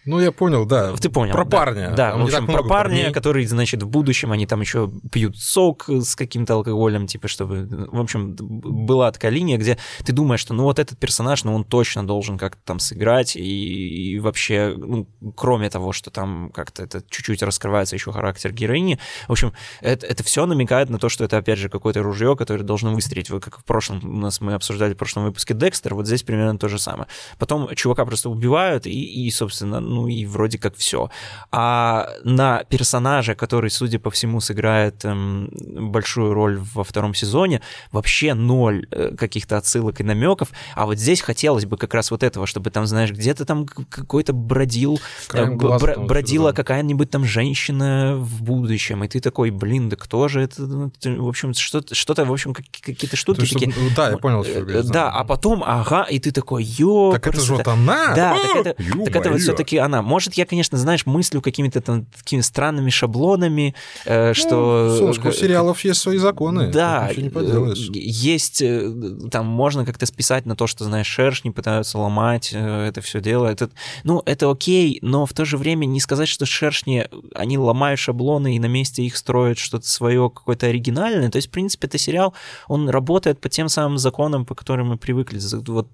Ну, 0.07 0.21
я 0.21 0.31
понял, 0.31 0.65
да. 0.65 0.93
Ты 0.93 1.09
понял. 1.09 1.33
Про 1.33 1.43
да. 1.43 1.57
парня. 1.57 1.93
Да, 1.95 2.11
Там 2.11 2.21
в 2.21 2.25
общем, 2.25 2.45
про 2.45 2.63
парня, 2.63 2.69
парней. 2.69 3.11
который, 3.11 3.45
значит, 3.45 3.83
в 3.83 3.87
будущем 3.87 4.31
они 4.31 4.47
там 4.47 4.61
еще 4.61 4.89
пьют 5.11 5.37
сок 5.37 5.89
с 5.89 6.15
каким-то 6.15 6.53
алкоголем, 6.53 7.07
типа, 7.07 7.27
чтобы... 7.27 7.67
В 7.91 7.99
общем, 7.99 8.35
была 8.37 9.11
такая 9.11 9.31
линия, 9.31 9.57
где 9.57 9.77
ты 10.05 10.13
думаешь, 10.13 10.39
что 10.39 10.53
ну 10.53 10.63
вот 10.63 10.79
этот 10.79 10.97
персонаж, 10.97 11.43
ну 11.43 11.53
он 11.53 11.65
точно 11.65 12.07
должен 12.07 12.37
как-то 12.37 12.61
там 12.63 12.79
сыграть, 12.79 13.35
и, 13.35 14.13
и 14.13 14.19
вообще, 14.19 14.73
ну, 14.77 15.07
кроме 15.35 15.69
того, 15.69 15.91
что 15.91 16.09
там 16.09 16.51
как-то 16.53 16.83
это 16.83 17.03
чуть-чуть 17.09 17.43
раскрывается 17.43 17.95
еще 17.95 18.11
характер 18.13 18.53
героини, 18.53 18.99
в 19.27 19.33
общем, 19.33 19.53
это, 19.81 20.07
это 20.07 20.23
все 20.23 20.45
намекает 20.45 20.89
на 20.89 20.99
то, 20.99 21.09
что 21.09 21.25
это, 21.25 21.37
опять 21.37 21.59
же, 21.59 21.67
какое-то 21.69 22.01
ружье, 22.01 22.35
которое 22.37 22.63
должно 22.63 22.93
выстрелить. 22.93 23.29
Вы 23.29 23.41
как 23.41 23.59
в 23.59 23.65
прошлом, 23.65 23.99
у 24.03 24.17
нас 24.19 24.39
мы 24.39 24.53
обсуждали 24.53 24.93
в 24.93 24.97
прошлом 24.97 25.25
выпуске 25.25 25.53
Декстер, 25.53 25.95
вот 25.95 26.07
здесь 26.07 26.23
примерно 26.23 26.57
то 26.57 26.69
же 26.69 26.79
самое. 26.79 27.07
Потом 27.37 27.75
чувака 27.75 28.05
просто 28.05 28.29
убивают, 28.29 28.85
и, 28.85 29.25
и 29.25 29.29
собственно, 29.31 29.81
ну 29.97 30.07
и 30.07 30.25
вроде 30.25 30.57
как 30.59 30.75
все. 30.75 31.09
А 31.51 32.09
на 32.23 32.63
персонажа, 32.69 33.33
который, 33.33 33.69
судя 33.71 33.99
по 33.99 34.09
всему, 34.11 34.41
сыграет 34.41 35.03
эм, 35.05 35.49
большую 35.91 36.33
роль 36.33 36.59
во 36.73 36.83
втором 36.83 37.13
сезоне, 37.15 37.61
вообще 37.91 38.33
ноль 38.35 38.85
э, 38.91 39.15
каких-то 39.17 39.57
отсылок 39.57 39.99
и 39.99 40.03
намеков. 40.03 40.49
А 40.75 40.85
вот 40.85 40.99
здесь 40.99 41.21
хотелось 41.21 41.65
бы 41.65 41.77
как 41.77 41.93
раз 41.95 42.11
вот 42.11 42.21
этого, 42.23 42.45
чтобы 42.45 42.69
там, 42.69 42.85
знаешь, 42.85 43.11
где-то 43.11 43.45
там 43.45 43.65
какой-то 43.65 44.33
бродил, 44.33 44.99
э, 45.33 45.45
бр- 45.45 45.99
бродила 45.99 46.51
какая-нибудь 46.51 47.09
там 47.09 47.25
женщина 47.25 48.15
в 48.17 48.43
будущем, 48.43 49.03
и 49.03 49.07
ты 49.07 49.19
такой, 49.19 49.49
блин, 49.49 49.89
да 49.89 49.95
кто 49.95 50.27
же 50.27 50.41
это? 50.41 50.61
Ну, 50.67 50.91
в 51.25 51.27
общем, 51.27 51.53
что-то, 51.53 51.95
что-то 51.95 52.25
в 52.25 52.31
общем, 52.31 52.53
какие-то 52.53 53.15
штуки 53.15 53.41
есть, 53.41 53.53
такие. 53.53 53.73
Ну, 53.75 53.89
да, 53.95 54.11
я 54.11 54.17
понял, 54.17 54.43
что 54.43 54.59
э, 54.59 54.83
Да, 54.83 55.09
а 55.09 55.23
потом, 55.23 55.63
ага, 55.65 56.03
и 56.03 56.19
ты 56.19 56.31
такой, 56.31 56.63
ё, 56.63 57.11
Так 57.13 57.27
это 57.27 57.41
же 57.41 57.55
вот 57.55 57.67
она? 57.67 58.13
Да, 58.15 58.35
так 58.35 58.55
это, 58.65 58.73
так 59.05 59.15
это 59.15 59.31
вот 59.31 59.39
все-таки 59.41 59.77
она. 59.87 60.01
Может, 60.01 60.35
я, 60.35 60.45
конечно, 60.45 60.77
знаешь, 60.77 61.05
мыслю 61.05 61.41
какими-то 61.41 61.81
там 61.81 62.05
такими 62.05 62.41
странными 62.41 62.89
шаблонами, 62.89 63.75
э, 64.05 64.29
ну, 64.29 64.33
что... 64.33 64.95
Солнышко, 64.97 65.27
у 65.27 65.31
сериалов 65.31 65.83
есть 65.83 65.99
свои 65.99 66.17
законы. 66.17 66.71
Да, 66.71 67.09
не 67.17 67.29
поделаешь. 67.29 67.89
есть, 67.93 68.61
э, 68.61 68.91
там, 69.31 69.47
можно 69.47 69.85
как-то 69.85 70.05
списать 70.05 70.45
на 70.45 70.55
то, 70.55 70.67
что, 70.67 70.85
знаешь, 70.85 71.07
шершни 71.07 71.49
пытаются 71.49 71.97
ломать 71.97 72.51
э, 72.53 72.87
это 72.87 73.01
все 73.01 73.19
дело. 73.19 73.47
Это, 73.47 73.69
ну, 74.03 74.21
это 74.25 74.49
окей, 74.51 74.99
но 75.01 75.25
в 75.25 75.33
то 75.33 75.45
же 75.45 75.57
время 75.57 75.85
не 75.85 75.99
сказать, 75.99 76.27
что 76.27 76.45
шершни, 76.45 77.07
они 77.33 77.57
ломают 77.57 77.99
шаблоны 77.99 78.55
и 78.55 78.59
на 78.59 78.67
месте 78.67 79.03
их 79.03 79.17
строят 79.17 79.57
что-то 79.57 79.87
свое, 79.87 80.29
какое-то 80.29 80.67
оригинальное. 80.67 81.29
То 81.29 81.37
есть, 81.37 81.47
в 81.47 81.51
принципе, 81.51 81.87
это 81.87 81.97
сериал, 81.97 82.33
он 82.67 82.89
работает 82.89 83.39
по 83.39 83.49
тем 83.49 83.69
самым 83.69 83.97
законам, 83.97 84.45
по 84.45 84.55
которым 84.55 84.89
мы 84.89 84.97
привыкли. 84.97 85.39
Вот 85.67 85.87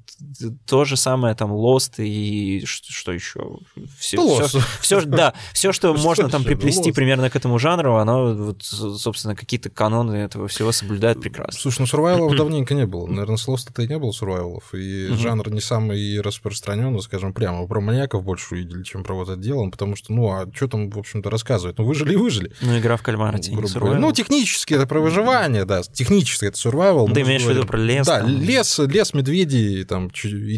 то 0.66 0.86
же 0.86 0.98
самое 0.98 1.36
там 1.36 1.52
Lost 1.52 2.04
и 2.04 2.64
что 2.66 3.12
еще? 3.12 3.60
Все, 3.98 4.48
все, 4.48 4.60
все, 4.82 5.02
да, 5.02 5.34
все, 5.54 5.72
что 5.72 5.94
можно 5.94 6.30
там 6.30 6.44
приплести 6.44 6.92
примерно 6.92 7.30
к 7.30 7.36
этому 7.36 7.58
жанру, 7.58 7.96
оно, 7.96 8.34
вот, 8.34 8.62
собственно, 8.64 9.36
какие-то 9.36 9.70
каноны 9.70 10.16
этого 10.16 10.48
всего 10.48 10.72
соблюдает 10.72 11.20
прекрасно. 11.20 11.60
Слушай, 11.60 11.82
ну 11.82 11.88
сурвайлов 11.88 12.36
давненько 12.38 12.74
не 12.74 12.86
было. 12.86 13.08
Наверное, 13.08 13.38
с 13.38 13.48
это 13.48 13.82
и 13.82 13.88
не 13.88 13.98
было 13.98 14.12
сурвайлов. 14.12 14.74
И 14.74 15.08
жанр 15.08 15.50
не 15.50 15.62
самый 15.62 16.22
распространенный, 16.22 17.02
скажем 17.02 17.34
прямо. 17.34 17.66
Про 17.68 17.82
маньяков 17.82 18.24
больше 18.24 18.56
увидели, 18.56 18.84
чем 18.84 19.04
про 19.04 19.16
вот 19.16 19.30
это 19.30 19.42
дело, 19.42 19.68
потому 19.70 19.96
что, 19.96 20.14
ну, 20.14 20.30
а 20.30 20.48
что 20.54 20.68
там, 20.68 20.90
в 20.90 21.00
общем-то, 21.00 21.30
рассказывать? 21.30 21.78
Ну, 21.78 21.86
выжили 21.86 22.14
и 22.14 22.16
выжили. 22.16 22.52
Ну, 22.62 22.78
игра 22.78 22.98
в 22.98 23.02
кальмара 23.02 23.40
ну, 23.50 23.96
ну, 23.96 24.12
технически 24.12 24.74
это 24.74 24.86
про 24.86 25.00
выживание, 25.00 25.66
да. 25.66 25.82
Технически 25.82 26.46
это 26.46 26.58
survival. 26.58 27.12
Ты 27.14 27.22
имеешь 27.22 27.44
в 27.44 27.50
виду 27.50 27.66
про 27.66 27.78
лес? 27.78 28.06
Да, 28.06 28.22
лес, 28.22 28.80
лес, 28.80 29.14
медведи, 29.14 29.86
там, 29.86 30.12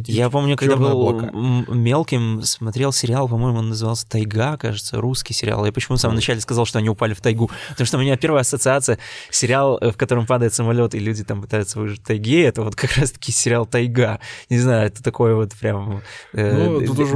Я 0.07 0.29
помню, 0.29 0.57
когда 0.57 0.75
был 0.75 1.21
мелким, 1.67 2.41
смотрел 2.43 2.91
сериал, 3.05 3.29
по-моему, 3.29 3.59
он 3.59 3.69
назывался 3.69 4.07
«Тайга», 4.07 4.57
кажется, 4.57 4.99
русский 4.99 5.33
сериал. 5.33 5.63
Я 5.65 5.71
почему 5.71 5.97
в 5.97 6.01
самом 6.01 6.15
начале 6.15 6.41
сказал, 6.41 6.65
что 6.65 6.79
они 6.79 6.89
упали 6.89 7.13
в 7.13 7.21
тайгу? 7.21 7.51
Потому 7.69 7.85
что 7.85 7.97
у 7.97 8.01
меня 8.01 8.17
первая 8.17 8.41
ассоциация 8.41 8.97
сериал, 9.29 9.77
э, 9.79 9.91
в 9.91 9.97
котором 9.97 10.25
падает 10.25 10.55
самолет, 10.55 10.95
и 10.95 10.99
люди 10.99 11.23
там 11.23 11.41
пытаются 11.41 11.79
выжить 11.79 12.01
в 12.01 12.03
тайге, 12.03 12.45
это 12.45 12.63
вот 12.63 12.75
как 12.75 12.93
раз-таки 12.97 13.31
сериал 13.31 13.67
«Тайга». 13.67 14.19
Не 14.49 14.57
знаю, 14.57 14.87
это 14.87 15.03
такое 15.03 15.35
вот 15.35 15.53
прям... 15.53 16.01
Э, 16.33 16.67
ну, 16.67 16.85
тут 16.85 16.99
уже 16.99 17.13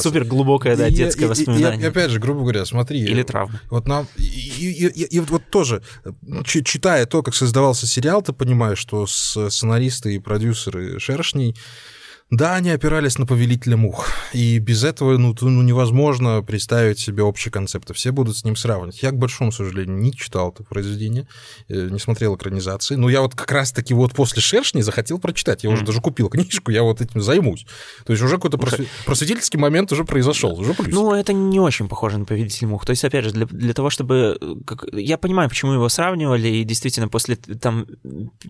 Супер 0.00 0.24
глубокое, 0.24 0.76
да, 0.76 0.88
детское 0.88 1.26
воспоминание. 1.26 1.82
И, 1.82 1.88
опять 1.88 2.10
же, 2.10 2.18
грубо 2.18 2.40
говоря, 2.40 2.64
смотри. 2.64 3.00
Или 3.00 3.22
травма. 3.22 3.60
Вот 3.68 3.86
нам... 3.86 4.06
И, 4.16 5.20
вот 5.28 5.42
тоже, 5.50 5.82
читая 6.44 7.04
то, 7.04 7.22
как 7.22 7.34
создавался 7.34 7.86
сериал, 7.86 8.22
ты 8.22 8.32
понимаешь, 8.32 8.78
что 8.78 9.06
сценаристы 9.06 10.14
и 10.14 10.18
продюсеры 10.18 10.98
«Шершней» 10.98 11.54
Да, 12.30 12.54
они 12.54 12.70
опирались 12.70 13.18
на 13.18 13.26
повелителя 13.26 13.76
мух, 13.76 14.08
и 14.32 14.58
без 14.58 14.84
этого 14.84 15.16
ну, 15.18 15.34
ну, 15.40 15.62
невозможно 15.62 16.42
представить 16.42 17.00
себе 17.00 17.24
общий 17.24 17.50
концепт, 17.50 17.92
все 17.94 18.12
будут 18.12 18.36
с 18.36 18.44
ним 18.44 18.54
сравнивать. 18.54 19.02
Я, 19.02 19.10
к 19.10 19.18
большому 19.18 19.50
сожалению, 19.50 19.96
не 19.96 20.12
читал 20.12 20.50
это 20.50 20.62
произведение, 20.62 21.26
э, 21.68 21.88
не 21.90 21.98
смотрел 21.98 22.36
экранизации, 22.36 22.94
но 22.94 23.08
я 23.08 23.20
вот 23.20 23.34
как 23.34 23.50
раз-таки 23.50 23.94
вот 23.94 24.14
после 24.14 24.40
«Шершни» 24.40 24.80
захотел 24.80 25.18
прочитать, 25.18 25.64
я 25.64 25.70
уже 25.70 25.84
даже 25.84 26.00
купил 26.00 26.28
книжку, 26.28 26.70
я 26.70 26.84
вот 26.84 27.00
этим 27.00 27.20
займусь. 27.20 27.66
То 28.06 28.12
есть 28.12 28.22
уже 28.22 28.36
какой-то 28.36 28.58
просве... 28.58 28.86
просветительский 29.06 29.58
момент 29.58 29.90
уже 29.90 30.04
произошел, 30.04 30.56
уже 30.56 30.74
плюс. 30.74 30.94
Ну, 30.94 31.12
это 31.12 31.32
не 31.32 31.58
очень 31.58 31.88
похоже 31.88 32.18
на 32.18 32.26
повелителя 32.26 32.68
мух. 32.68 32.86
То 32.86 32.90
есть, 32.90 33.04
опять 33.04 33.24
же, 33.24 33.32
для, 33.32 33.46
для 33.46 33.74
того, 33.74 33.90
чтобы... 33.90 34.38
Как... 34.66 34.84
Я 34.92 35.18
понимаю, 35.18 35.48
почему 35.48 35.72
его 35.72 35.88
сравнивали, 35.88 36.46
и 36.46 36.64
действительно 36.64 37.08
после 37.08 37.34
там 37.34 37.86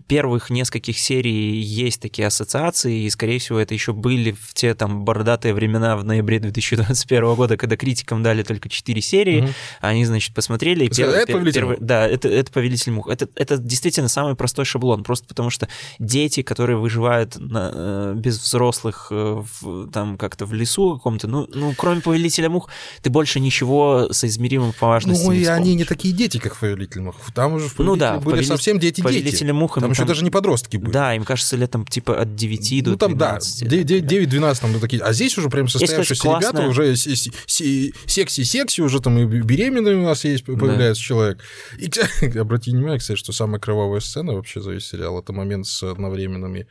первых 0.07 0.51
нескольких 0.51 0.99
серий 0.99 1.59
есть 1.59 1.99
такие 1.99 2.27
ассоциации, 2.27 3.05
и, 3.05 3.09
скорее 3.09 3.39
всего, 3.39 3.57
это 3.57 3.70
это 3.71 3.75
еще 3.75 3.93
были 3.93 4.31
в 4.31 4.53
те 4.53 4.75
там 4.75 5.05
бородатые 5.05 5.53
времена 5.53 5.95
в 5.95 6.03
ноябре 6.03 6.39
2021 6.39 7.35
года, 7.35 7.55
когда 7.55 7.77
критикам 7.77 8.21
дали 8.21 8.43
только 8.43 8.67
4 8.67 9.01
серии, 9.01 9.43
угу. 9.43 9.49
они, 9.79 10.03
значит, 10.03 10.35
посмотрели. 10.35 10.87
Это, 10.87 10.95
первый, 10.97 11.15
это 11.15 11.31
повелитель 11.31 11.61
первый, 11.61 11.77
Да, 11.79 12.05
это, 12.05 12.27
это 12.27 12.51
«Повелитель 12.51 12.91
мух». 12.91 13.07
Это, 13.07 13.29
это 13.35 13.57
действительно 13.57 14.09
самый 14.09 14.35
простой 14.35 14.65
шаблон, 14.65 15.03
просто 15.03 15.25
потому 15.25 15.49
что 15.49 15.69
дети, 15.99 16.41
которые 16.41 16.77
выживают 16.77 17.37
на, 17.39 17.71
э, 17.73 18.13
без 18.17 18.39
взрослых 18.39 19.07
э, 19.09 19.41
в, 19.61 19.89
там 19.89 20.17
как-то 20.17 20.45
в 20.45 20.53
лесу 20.53 20.95
каком-то, 20.95 21.29
ну, 21.29 21.47
ну, 21.53 21.73
кроме 21.77 22.01
«Повелителя 22.01 22.49
мух», 22.49 22.69
ты 23.01 23.09
больше 23.09 23.39
ничего 23.39 24.09
соизмеримого 24.11 24.73
по 24.73 24.87
важности 24.87 25.25
Ну, 25.25 25.31
и 25.31 25.45
они 25.45 25.75
не 25.75 25.85
такие 25.85 26.13
дети, 26.13 26.39
как 26.39 26.57
«Повелитель 26.57 27.01
мух». 27.01 27.15
Там 27.33 27.53
уже 27.53 27.69
в 27.69 27.79
ну, 27.79 27.95
да, 27.95 28.15
были 28.15 28.25
повелитель, 28.25 28.47
совсем 28.47 28.79
дети-дети. 28.79 29.45
мух. 29.51 29.75
Там, 29.75 29.83
там 29.83 29.91
еще 29.91 30.03
даже 30.03 30.25
не 30.25 30.29
подростки 30.29 30.75
были. 30.75 30.91
Да, 30.91 31.15
им 31.15 31.23
кажется, 31.23 31.55
лет 31.55 31.71
там 31.71 31.85
типа 31.85 32.19
от 32.19 32.35
9 32.35 32.71
ну, 32.85 32.91
до 32.91 32.97
там, 32.97 33.17
12. 33.65 34.03
9-12 34.03 34.61
там 34.61 34.79
такие, 34.79 35.01
а 35.01 35.13
здесь 35.13 35.37
уже 35.37 35.49
прям 35.49 35.67
состоявшиеся 35.67 36.27
есть, 36.27 36.41
ребята, 36.41 36.67
уже 36.67 36.95
секси-секси 36.95 38.81
уже 38.81 38.99
там 38.99 39.17
и 39.19 39.25
беременный 39.25 39.95
у 39.95 40.03
нас 40.03 40.23
есть, 40.25 40.45
появляется 40.45 41.01
да. 41.01 41.07
человек. 41.07 41.43
И, 41.77 41.89
обрати 42.39 42.71
внимание, 42.71 42.99
кстати, 42.99 43.17
что 43.17 43.31
самая 43.33 43.59
кровавая 43.59 43.99
сцена 43.99 44.33
вообще 44.33 44.61
за 44.61 44.71
весь 44.71 44.87
сериал, 44.87 45.19
это 45.19 45.33
момент 45.33 45.67
с 45.67 45.83
одновременными 45.83 46.67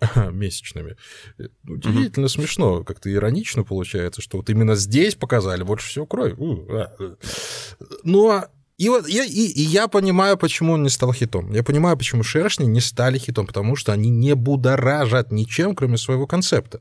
месячными. 0.32 0.96
Удивительно 1.66 2.26
mm-hmm. 2.26 2.28
смешно, 2.28 2.84
как-то 2.84 3.12
иронично 3.12 3.64
получается, 3.64 4.22
что 4.22 4.38
вот 4.38 4.50
именно 4.50 4.74
здесь 4.74 5.14
показали 5.14 5.62
больше 5.62 5.88
всего 5.88 6.06
крови. 6.06 6.36
А. 6.70 7.16
И 8.76 8.88
вот 8.88 9.08
я, 9.08 9.24
и, 9.24 9.28
и 9.28 9.62
я 9.62 9.86
понимаю, 9.86 10.36
почему 10.36 10.72
он 10.72 10.82
не 10.82 10.88
стал 10.88 11.12
хитом. 11.12 11.52
Я 11.52 11.62
понимаю, 11.62 11.96
почему 11.96 12.24
шершни 12.24 12.64
не 12.64 12.80
стали 12.80 13.18
хитом, 13.18 13.46
потому 13.46 13.76
что 13.76 13.92
они 13.92 14.10
не 14.10 14.34
будоражат 14.34 15.30
ничем, 15.30 15.76
кроме 15.76 15.96
своего 15.96 16.26
концепта. 16.26 16.80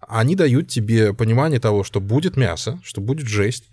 Они 0.00 0.36
дают 0.36 0.68
тебе 0.68 1.12
понимание 1.12 1.58
того, 1.58 1.82
что 1.82 2.00
будет 2.00 2.36
мясо, 2.36 2.80
что 2.84 3.00
будет 3.00 3.26
жесть, 3.26 3.64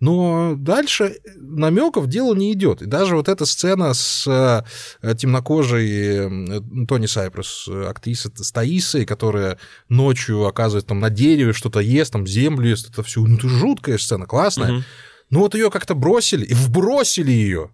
но 0.00 0.54
дальше 0.56 1.18
намеков 1.36 2.08
дело 2.08 2.34
не 2.34 2.52
идет. 2.52 2.80
И 2.82 2.86
даже 2.86 3.14
вот 3.14 3.28
эта 3.28 3.44
сцена 3.44 3.92
с 3.92 4.26
э, 4.26 5.14
темнокожей 5.14 5.88
э, 5.88 6.60
Тони 6.88 7.06
Сайпрес, 7.06 7.68
актриса 7.68 8.30
с 8.34 8.50
Таисой, 8.50 9.04
которая 9.04 9.58
ночью 9.90 10.46
оказывается 10.46 10.88
там 10.88 11.00
на 11.00 11.10
дереве 11.10 11.52
что-то 11.52 11.80
ест, 11.80 12.14
там 12.14 12.26
землю 12.26 12.70
ест, 12.70 12.90
это 12.90 13.02
все, 13.02 13.20
ну 13.20 13.36
это 13.36 13.48
жуткая 13.48 13.98
сцена, 13.98 14.26
классная. 14.26 14.72
Угу. 14.72 14.84
Ну 15.30 15.40
вот 15.40 15.54
ее 15.54 15.70
как-то 15.70 15.94
бросили 15.94 16.44
и 16.44 16.54
вбросили 16.54 17.30
ее. 17.30 17.70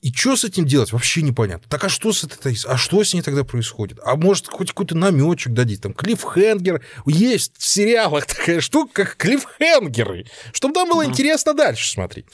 И 0.00 0.12
что 0.12 0.36
с 0.36 0.44
этим 0.44 0.64
делать, 0.64 0.92
вообще 0.92 1.22
непонятно. 1.22 1.68
Так 1.68 1.82
а 1.84 1.88
что 1.88 2.12
с 2.12 2.22
этой, 2.22 2.56
а 2.66 2.76
что 2.76 3.02
с 3.02 3.14
ней 3.14 3.22
тогда 3.22 3.42
происходит? 3.42 3.98
А 4.04 4.14
может, 4.14 4.46
хоть 4.46 4.68
какой-то 4.68 4.96
наметчик 4.96 5.52
дадите, 5.52 5.82
там, 5.82 5.92
клиффхенгер. 5.92 6.84
Есть 7.06 7.54
в 7.58 7.66
сериалах 7.66 8.26
такая 8.26 8.60
штука, 8.60 9.04
как 9.04 9.16
клиффхенгеры, 9.16 10.26
чтобы 10.52 10.74
там 10.74 10.88
было 10.88 11.02
mm-hmm. 11.02 11.10
интересно 11.10 11.54
дальше 11.54 11.90
смотреть. 11.90 12.26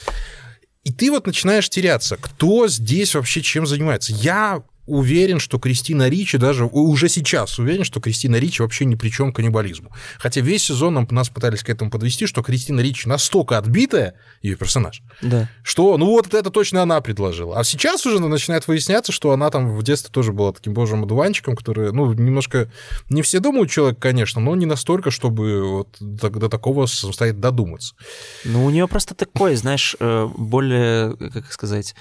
И 0.83 0.91
ты 0.91 1.09
вот 1.09 1.25
начинаешь 1.25 1.67
теряться, 1.67 2.17
кто 2.17 2.67
здесь 2.67 3.15
вообще 3.15 3.41
чем 3.41 3.65
занимается. 3.65 4.13
Я 4.13 4.63
уверен, 4.85 5.39
что 5.39 5.59
Кристина 5.59 6.09
Ричи, 6.09 6.37
даже 6.37 6.65
уже 6.65 7.09
сейчас 7.09 7.59
уверен, 7.59 7.83
что 7.83 7.99
Кристина 7.99 8.35
Ричи 8.35 8.61
вообще 8.61 8.85
ни 8.85 8.95
при 8.95 9.09
чем 9.09 9.33
каннибализму. 9.33 9.91
Хотя 10.17 10.41
весь 10.41 10.63
сезон 10.63 10.93
нам, 10.93 11.07
нас 11.11 11.29
пытались 11.29 11.63
к 11.63 11.69
этому 11.69 11.89
подвести, 11.89 12.25
что 12.25 12.43
Кристина 12.43 12.81
Ричи 12.81 13.07
настолько 13.07 13.57
отбитая, 13.57 14.15
ее 14.41 14.55
персонаж, 14.55 15.01
да. 15.21 15.49
что 15.63 15.97
ну 15.97 16.07
вот 16.07 16.33
это 16.33 16.49
точно 16.49 16.81
она 16.81 17.01
предложила. 17.01 17.59
А 17.59 17.63
сейчас 17.63 18.05
уже 18.05 18.19
начинает 18.19 18.67
выясняться, 18.67 19.11
что 19.11 19.31
она 19.31 19.49
там 19.49 19.75
в 19.75 19.83
детстве 19.83 20.11
тоже 20.11 20.33
была 20.33 20.53
таким 20.53 20.73
божьим 20.73 21.03
одуванчиком, 21.03 21.55
который, 21.55 21.91
ну, 21.91 22.13
немножко... 22.13 22.71
Не 23.09 23.21
все 23.21 23.39
думают 23.39 23.69
человек, 23.71 23.99
конечно, 23.99 24.41
но 24.41 24.55
не 24.55 24.65
настолько, 24.65 25.11
чтобы 25.11 25.63
вот 25.63 25.97
до 25.99 26.49
такого 26.49 26.85
самостоятельно 26.85 27.41
додуматься. 27.41 27.95
Ну, 28.43 28.65
у 28.65 28.69
нее 28.69 28.87
просто 28.87 29.15
такой, 29.15 29.55
знаешь, 29.55 29.95
э, 29.99 30.29
более, 30.37 31.15
как 31.17 31.51
сказать 31.51 31.95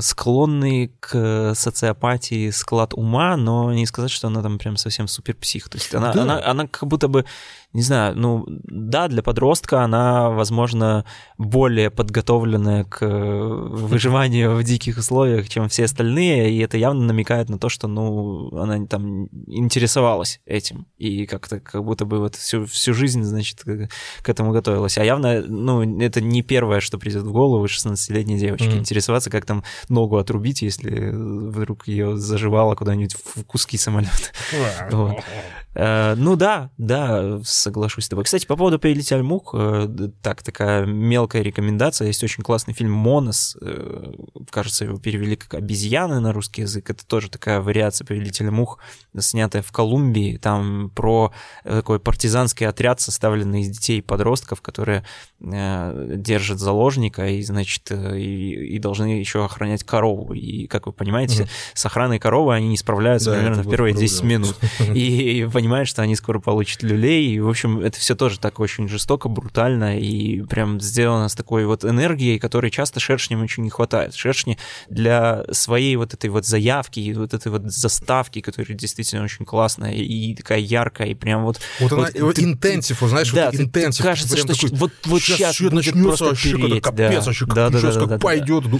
склонный 0.00 0.92
к 1.00 1.54
социопатии 1.54 2.50
склад 2.50 2.92
ума, 2.94 3.36
но 3.36 3.72
не 3.72 3.86
сказать, 3.86 4.10
что 4.10 4.26
она 4.26 4.42
там 4.42 4.58
прям 4.58 4.76
совсем 4.76 5.08
супер 5.08 5.34
псих. 5.36 5.68
То 5.68 5.78
есть 5.78 5.94
она, 5.94 6.12
да. 6.12 6.22
она, 6.22 6.44
она 6.44 6.66
как 6.66 6.88
будто 6.88 7.08
бы 7.08 7.24
не 7.72 7.82
знаю, 7.82 8.14
ну 8.16 8.44
да, 8.48 9.08
для 9.08 9.22
подростка 9.22 9.82
она, 9.82 10.30
возможно, 10.30 11.04
более 11.38 11.90
подготовленная 11.90 12.84
к 12.84 13.06
выживанию 13.06 14.54
в 14.56 14.62
диких 14.62 14.98
условиях, 14.98 15.48
чем 15.48 15.68
все 15.68 15.84
остальные, 15.84 16.52
и 16.52 16.58
это 16.58 16.76
явно 16.76 17.04
намекает 17.04 17.48
на 17.48 17.58
то, 17.58 17.68
что, 17.68 17.88
ну, 17.88 18.54
она 18.58 18.84
там 18.86 19.26
интересовалась 19.46 20.40
этим, 20.44 20.86
и 20.98 21.26
как-то 21.26 21.60
как 21.60 21.82
будто 21.84 22.04
бы 22.04 22.18
вот 22.18 22.34
всю, 22.34 22.66
всю 22.66 22.92
жизнь, 22.92 23.22
значит, 23.22 23.62
к 23.64 24.28
этому 24.28 24.52
готовилась. 24.52 24.98
А 24.98 25.04
явно, 25.04 25.42
ну, 25.42 26.00
это 26.00 26.20
не 26.20 26.42
первое, 26.42 26.80
что 26.80 26.98
придет 26.98 27.22
в 27.22 27.32
голову 27.32 27.64
16-летней 27.64 28.38
девочки, 28.38 28.66
mm-hmm. 28.66 28.78
интересоваться, 28.78 29.30
как 29.30 29.46
там 29.46 29.64
ногу 29.88 30.18
отрубить, 30.18 30.62
если 30.62 31.10
вдруг 31.10 31.88
ее 31.88 32.16
заживало 32.16 32.74
куда-нибудь 32.74 33.14
в 33.14 33.44
куски 33.44 33.78
самолета. 33.78 34.12
вот. 34.90 35.16
Э, 35.74 36.14
ну 36.16 36.36
да, 36.36 36.70
да, 36.76 37.40
соглашусь 37.62 38.04
с 38.04 38.08
тобой. 38.08 38.24
Кстати, 38.24 38.46
по 38.46 38.56
поводу 38.56 38.78
«Повелитель 38.78 39.22
мух», 39.22 39.54
э, 39.54 39.88
так, 40.20 40.42
такая 40.42 40.84
мелкая 40.84 41.42
рекомендация. 41.42 42.08
Есть 42.08 42.22
очень 42.24 42.42
классный 42.42 42.74
фильм 42.74 42.92
«Монос». 42.92 43.56
Э, 43.60 44.12
кажется, 44.50 44.84
его 44.84 44.98
перевели 44.98 45.36
как 45.36 45.54
«Обезьяны» 45.54 46.20
на 46.20 46.32
русский 46.32 46.62
язык. 46.62 46.90
Это 46.90 47.06
тоже 47.06 47.30
такая 47.30 47.60
вариация 47.60 48.04
«Повелителя 48.04 48.50
мух», 48.50 48.78
снятая 49.18 49.62
в 49.62 49.72
Колумбии. 49.72 50.36
Там 50.36 50.90
про 50.94 51.32
такой 51.64 52.00
партизанский 52.00 52.66
отряд, 52.66 53.00
составленный 53.00 53.62
из 53.62 53.70
детей 53.70 53.98
и 53.98 54.02
подростков, 54.02 54.60
которые 54.60 55.04
держат 55.40 56.58
заложника 56.58 57.26
и, 57.26 57.42
значит, 57.42 57.90
и, 57.90 58.74
и 58.74 58.78
должны 58.78 59.18
еще 59.18 59.44
охранять 59.44 59.84
корову. 59.84 60.32
И, 60.34 60.66
как 60.66 60.86
вы 60.86 60.92
понимаете, 60.92 61.44
mm 61.44 61.48
с 61.74 61.86
охраной 61.86 62.18
коровы 62.18 62.54
они 62.54 62.68
не 62.68 62.76
справляются 62.76 63.30
да, 63.30 63.36
примерно 63.36 63.62
в 63.62 63.70
первые 63.70 63.94
10 63.94 64.22
минут. 64.22 64.56
И 64.94 65.48
понимает, 65.52 65.88
что 65.88 66.02
они 66.02 66.16
скоро 66.16 66.38
получат 66.38 66.82
люлей, 66.82 67.34
и, 67.34 67.40
в 67.40 67.48
общем, 67.52 67.80
это 67.80 67.98
все 67.98 68.14
тоже 68.14 68.38
так 68.38 68.60
очень 68.60 68.88
жестоко, 68.88 69.28
брутально, 69.28 69.98
и 69.98 70.42
прям 70.42 70.80
сделано 70.80 71.28
с 71.28 71.34
такой 71.34 71.64
вот 71.66 71.84
энергией, 71.84 72.38
которой 72.38 72.70
часто 72.70 73.00
шершням 73.00 73.42
очень 73.42 73.62
не 73.62 73.70
хватает. 73.70 74.14
Шершни 74.14 74.58
для 74.90 75.44
своей 75.52 75.96
вот 75.96 76.14
этой 76.14 76.30
вот 76.30 76.44
заявки 76.44 77.00
и 77.00 77.14
вот 77.14 77.34
этой 77.34 77.52
вот 77.52 77.62
заставки, 77.66 78.40
которая 78.40 78.76
действительно 78.76 79.24
очень 79.24 79.44
классная 79.44 79.92
и 79.92 80.34
такая 80.34 80.58
яркая, 80.58 81.08
и 81.08 81.14
прям 81.14 81.44
вот... 81.44 81.60
Вот, 81.80 81.92
вот 81.92 81.98
она, 81.98 82.32
ты, 82.32 82.42
интенсив, 82.42 82.98
ты, 82.98 83.08
знаешь, 83.08 83.30
да, 83.30 83.50
вот 83.50 83.60
интенсив. 83.60 84.04
Кажется, 84.04 84.36
что 84.36 84.48
такой, 84.48 84.70
вот, 84.70 84.92
вот 85.04 85.22
сейчас, 85.22 85.56
сейчас 85.56 85.72
начнется, 85.72 86.24
вообще 86.24 86.56
переть, 86.56 86.82
капец, 86.82 87.10
да. 87.10 87.20
вообще 87.20 87.46
как, 87.46 87.54
да, 87.54 87.70
да, 87.70 87.78
сейчас 87.80 87.94
да, 87.94 88.00
как 88.00 88.08
да, 88.10 88.18
пойдет. 88.18 88.64
Да. 88.70 88.78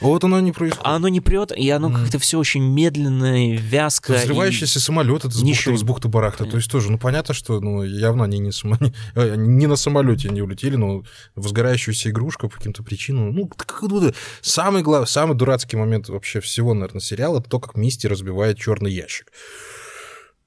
Вот 0.00 0.24
оно 0.24 0.40
не 0.40 0.52
происходит. 0.52 0.86
А 0.86 0.96
оно 0.96 1.08
не 1.08 1.20
прет, 1.20 1.52
и 1.56 1.68
оно 1.70 1.90
mm. 1.90 1.94
как-то 1.94 2.18
все 2.18 2.38
очень 2.38 2.62
медленно, 2.62 3.56
вязко. 3.56 4.14
Взрывающийся 4.14 4.78
и... 4.78 4.82
самолет, 4.82 5.24
это 5.24 5.34
с 5.34 5.42
бухты, 5.42 5.76
с 5.76 5.82
бухты 5.82 6.08
барахта. 6.08 6.44
То 6.44 6.56
есть 6.56 6.70
тоже, 6.70 6.90
ну, 6.90 6.98
понятно, 6.98 7.34
что 7.34 7.60
ну, 7.60 7.82
явно 8.00 8.24
они 8.24 8.38
не, 8.38 8.52
само... 8.52 8.76
Э, 9.14 9.34
не 9.36 9.66
на 9.66 9.76
самолете 9.76 10.28
не 10.28 10.42
улетели, 10.42 10.76
но 10.76 11.02
возгорающаяся 11.34 12.10
игрушка 12.10 12.48
по 12.48 12.56
каким-то 12.56 12.82
причинам. 12.82 13.32
Ну, 13.32 13.48
как 13.48 13.82
будто 13.88 14.14
самый, 14.40 14.82
глав... 14.82 15.08
самый 15.08 15.36
дурацкий 15.36 15.76
момент 15.76 16.08
вообще 16.08 16.40
всего, 16.40 16.74
наверное, 16.74 17.00
сериала, 17.00 17.40
это 17.40 17.48
то, 17.48 17.60
как 17.60 17.76
Мисти 17.76 18.06
разбивает 18.06 18.58
черный 18.58 18.92
ящик. 18.92 19.32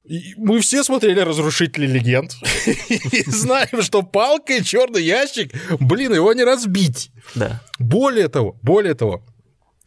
И 0.03 0.33
мы 0.35 0.59
все 0.59 0.83
смотрели 0.83 1.21
«Разрушители 1.21 1.87
легенд» 1.87 2.35
и 2.65 3.23
знаем, 3.25 3.81
что 3.81 4.03
палка 4.03 4.57
и 4.57 4.63
черный 4.63 5.01
ящик, 5.01 5.53
блин, 5.79 6.13
его 6.13 6.33
не 6.33 6.43
разбить. 6.43 7.09
Да. 7.35 7.61
Более 7.79 8.27
того, 8.27 8.57
более 8.61 8.95
того, 8.95 9.25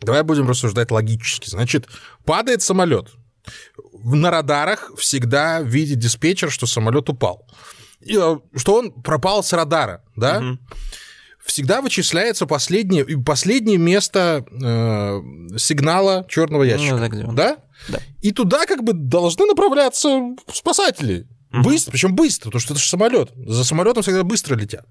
давай 0.01 0.23
будем 0.23 0.49
рассуждать 0.49 0.91
логически. 0.91 1.51
Значит, 1.51 1.87
падает 2.25 2.63
самолет, 2.63 3.11
на 3.93 4.31
радарах 4.31 4.93
всегда 4.97 5.61
видит 5.61 5.99
диспетчер, 5.99 6.51
что 6.51 6.67
самолет 6.67 7.09
упал. 7.09 7.47
И, 8.01 8.17
э, 8.17 8.37
что 8.55 8.75
он 8.75 8.93
пропал 8.93 9.43
с 9.43 9.53
радара, 9.53 10.03
да? 10.17 10.39
Угу. 10.39 10.59
Всегда 11.45 11.81
вычисляется 11.81 12.47
последнее, 12.47 13.05
последнее 13.23 13.79
место 13.79 14.45
э, 14.51 15.59
сигнала 15.59 16.27
черного 16.29 16.65
ну, 16.65 16.69
ящика. 16.69 16.95
Ну, 16.95 17.01
да, 17.01 17.09
где 17.09 17.25
он? 17.25 17.35
да? 17.35 17.59
Да. 17.89 18.01
И 18.21 18.33
туда 18.33 18.67
как 18.67 18.83
бы 18.83 18.93
должны 18.93 19.47
направляться 19.47 20.35
спасатели. 20.53 21.27
Угу. 21.53 21.63
Быстро, 21.63 21.93
причем 21.93 22.15
быстро, 22.15 22.47
потому 22.47 22.61
что 22.61 22.75
это 22.75 22.83
же 22.83 22.89
самолет. 22.89 23.31
За 23.37 23.65
самолетом 23.65 24.03
всегда 24.03 24.25
быстро 24.25 24.57
летят. 24.57 24.87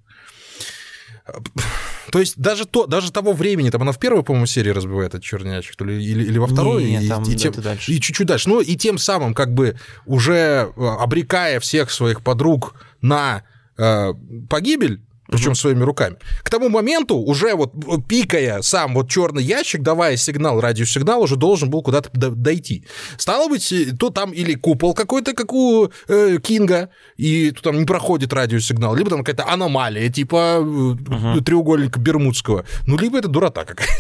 То 2.11 2.19
есть 2.19 2.37
даже, 2.37 2.65
то, 2.65 2.85
даже 2.85 3.11
того 3.11 3.33
времени, 3.33 3.69
там 3.69 3.81
она 3.81 3.91
в 3.91 3.99
первой, 3.99 4.23
по-моему, 4.23 4.45
серии 4.45 4.69
разбивает 4.69 5.09
этот 5.15 5.23
черный 5.23 5.55
ящик, 5.55 5.79
или, 5.81 5.93
или, 6.01 6.23
или 6.23 6.37
во 6.37 6.47
второй, 6.47 6.83
не, 6.83 7.03
и, 7.03 7.09
там 7.09 7.23
и, 7.23 7.35
тем, 7.35 7.53
дальше. 7.53 7.91
и 7.91 7.99
чуть-чуть 7.99 8.27
дальше. 8.27 8.49
Ну 8.49 8.61
и 8.61 8.75
тем 8.75 8.97
самым 8.97 9.33
как 9.33 9.53
бы 9.53 9.77
уже 10.05 10.71
э, 10.75 10.85
обрекая 10.99 11.59
всех 11.59 11.91
своих 11.91 12.21
подруг 12.21 12.75
на 13.01 13.43
э, 13.77 14.13
погибель, 14.49 15.01
причем 15.27 15.49
угу. 15.49 15.55
своими 15.55 15.83
руками. 15.83 16.17
К 16.43 16.49
тому 16.49 16.69
моменту 16.69 17.17
уже 17.17 17.55
вот 17.55 17.73
пикая 18.07 18.61
сам 18.61 18.93
вот 18.93 19.09
черный 19.09 19.43
ящик, 19.43 19.81
давая 19.81 20.17
сигнал, 20.17 20.59
радиосигнал, 20.61 21.21
уже 21.21 21.35
должен 21.35 21.69
был 21.69 21.81
куда-то 21.81 22.09
дойти. 22.13 22.85
Стало 23.17 23.49
быть, 23.49 23.71
э, 23.71 23.95
то 23.97 24.09
там 24.09 24.31
или 24.31 24.53
купол 24.53 24.93
какой-то, 24.93 25.33
как 25.33 25.53
у 25.53 25.89
э, 26.07 26.37
Кинга, 26.41 26.89
и 27.17 27.51
то 27.51 27.63
там 27.63 27.79
не 27.79 27.85
проходит 27.85 28.33
радиосигнал, 28.33 28.95
либо 28.95 29.09
там 29.09 29.23
какая-то 29.23 29.51
аномалия, 29.51 30.09
типа 30.09 30.59
угу. 30.59 31.41
треугольника 31.41 31.99
Бермудского, 31.99 32.65
ну, 32.87 32.97
либо 32.97 33.17
это 33.17 33.27
дурота 33.27 33.65
какая-то. 33.65 33.95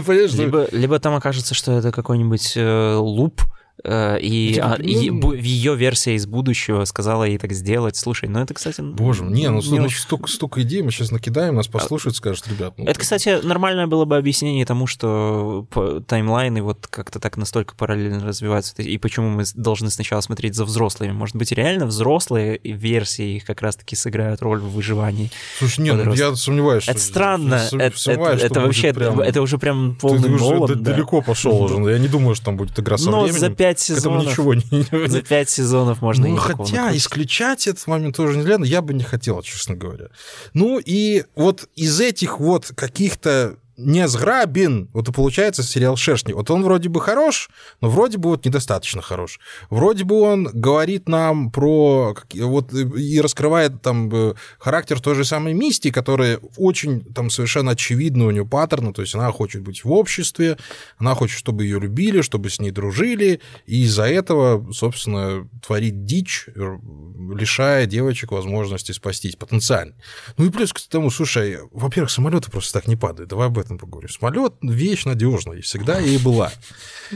Либо, 0.42 0.68
либо 0.72 0.98
там 0.98 1.14
окажется, 1.14 1.54
что 1.54 1.72
это 1.72 1.92
какой-нибудь 1.92 2.52
э, 2.56 2.94
луп, 2.94 3.42
Э, 3.42 3.59
и, 3.84 4.54
типа, 4.54 4.74
а, 4.74 4.82
и 4.82 5.10
ну, 5.10 5.32
ее 5.32 5.76
версия 5.76 6.14
из 6.14 6.26
будущего 6.26 6.84
сказала 6.84 7.24
ей 7.24 7.38
так 7.38 7.52
сделать. 7.52 7.96
Слушай, 7.96 8.28
ну 8.28 8.40
это, 8.40 8.54
кстати... 8.54 8.80
Боже, 8.80 9.24
не, 9.24 9.48
ну, 9.48 9.60
не 9.60 9.78
ну 9.78 9.84
очень... 9.86 9.98
столько, 9.98 10.28
столько 10.28 10.62
идей 10.62 10.82
мы 10.82 10.90
сейчас 10.90 11.10
накидаем, 11.10 11.54
нас 11.54 11.68
послушают, 11.68 12.16
скажут, 12.16 12.48
ребят... 12.48 12.74
Ну, 12.76 12.84
это, 12.84 12.98
кстати, 12.98 13.40
нормальное 13.44 13.86
было 13.86 14.04
бы 14.04 14.16
объяснение 14.16 14.64
тому, 14.66 14.86
что 14.86 15.66
таймлайны 16.06 16.62
вот 16.62 16.86
как-то 16.88 17.20
так 17.20 17.36
настолько 17.36 17.74
параллельно 17.74 18.24
развиваются, 18.24 18.80
и 18.82 18.98
почему 18.98 19.30
мы 19.30 19.44
должны 19.54 19.90
сначала 19.90 20.20
смотреть 20.20 20.54
за 20.54 20.64
взрослыми. 20.64 21.12
Может 21.12 21.36
быть, 21.36 21.52
реально 21.52 21.86
взрослые 21.86 22.60
версии 22.62 23.36
их 23.36 23.44
как 23.44 23.62
раз-таки 23.62 23.96
сыграют 23.96 24.42
роль 24.42 24.60
в 24.60 24.70
выживании. 24.70 25.30
Слушай, 25.58 25.80
нет, 25.82 26.04
ну, 26.04 26.14
я 26.14 26.34
сомневаюсь, 26.36 26.88
Это 26.88 27.00
странно. 27.00 27.60
Это, 27.72 27.94
это, 28.10 28.46
это 28.46 28.60
вообще, 28.60 28.92
прям... 28.92 29.20
это 29.20 29.42
уже 29.42 29.58
прям 29.58 29.96
полный 30.00 30.22
Ты 30.22 30.34
уже 30.34 30.44
Нолан, 30.44 30.82
да. 30.82 30.92
далеко 30.92 31.22
пошел 31.22 31.62
уже. 31.62 31.74
Я 31.90 31.98
не 31.98 32.08
думаю, 32.08 32.34
что 32.34 32.46
там 32.46 32.56
будет 32.56 32.78
игра 32.78 32.96
со 32.96 33.10
Но 33.10 33.22
временем. 33.22 33.40
за 33.40 33.50
пять 33.70 33.80
сезонов... 33.80 34.26
ничего 34.26 34.54
не... 34.54 35.08
За 35.08 35.22
пять 35.22 35.48
сезонов 35.48 36.02
можно 36.02 36.28
ну, 36.28 36.36
хотя 36.36 36.96
исключать 36.96 37.66
этот 37.66 37.86
момент 37.86 38.16
тоже 38.16 38.38
нельзя, 38.38 38.58
но 38.58 38.64
я 38.64 38.82
бы 38.82 38.94
не 38.94 39.04
хотел, 39.04 39.40
честно 39.42 39.76
говоря. 39.76 40.08
Ну 40.54 40.80
и 40.84 41.24
вот 41.36 41.68
из 41.76 42.00
этих 42.00 42.40
вот 42.40 42.72
каких-то 42.74 43.56
не 43.80 44.06
сграбин. 44.08 44.88
Вот 44.92 45.08
и 45.08 45.12
получается 45.12 45.62
сериал 45.62 45.96
«Шершни». 45.96 46.32
Вот 46.32 46.50
он 46.50 46.62
вроде 46.62 46.88
бы 46.88 47.00
хорош, 47.00 47.50
но 47.80 47.88
вроде 47.88 48.18
бы 48.18 48.30
вот 48.30 48.44
недостаточно 48.44 49.02
хорош. 49.02 49.40
Вроде 49.70 50.04
бы 50.04 50.20
он 50.20 50.44
говорит 50.52 51.08
нам 51.08 51.50
про... 51.50 52.14
Вот 52.34 52.72
и 52.72 53.20
раскрывает 53.20 53.82
там 53.82 54.10
э, 54.12 54.34
характер 54.58 55.00
той 55.00 55.14
же 55.14 55.24
самой 55.24 55.54
Мисти, 55.54 55.90
которая 55.90 56.38
очень 56.56 57.00
там 57.14 57.30
совершенно 57.30 57.72
очевидно 57.72 58.26
у 58.26 58.30
нее 58.30 58.46
паттерн, 58.46 58.92
то 58.92 59.02
есть 59.02 59.14
она 59.14 59.30
хочет 59.32 59.62
быть 59.62 59.84
в 59.84 59.92
обществе, 59.92 60.58
она 60.98 61.14
хочет, 61.14 61.38
чтобы 61.38 61.64
ее 61.64 61.80
любили, 61.80 62.20
чтобы 62.20 62.50
с 62.50 62.60
ней 62.60 62.70
дружили, 62.70 63.40
и 63.66 63.84
из-за 63.84 64.04
этого, 64.04 64.70
собственно, 64.72 65.48
творит 65.66 66.04
дичь, 66.04 66.48
лишая 66.54 67.86
девочек 67.86 68.32
возможности 68.32 68.92
спастись 68.92 69.36
потенциально. 69.36 69.94
Ну 70.36 70.46
и 70.46 70.50
плюс 70.50 70.72
к 70.72 70.80
тому, 70.88 71.10
слушай, 71.10 71.58
во-первых, 71.72 72.10
самолеты 72.10 72.50
просто 72.50 72.72
так 72.72 72.88
не 72.88 72.96
падают, 72.96 73.30
давай 73.30 73.46
об 73.46 73.58
этом 73.58 73.69
корректно 73.70 73.78
поговорим. 73.78 74.08
Самолет— 74.10 74.54
вещь 74.62 75.04
надежная, 75.04 75.58
и 75.58 75.60
всегда 75.60 76.00
и 76.00 76.18
была. 76.18 76.50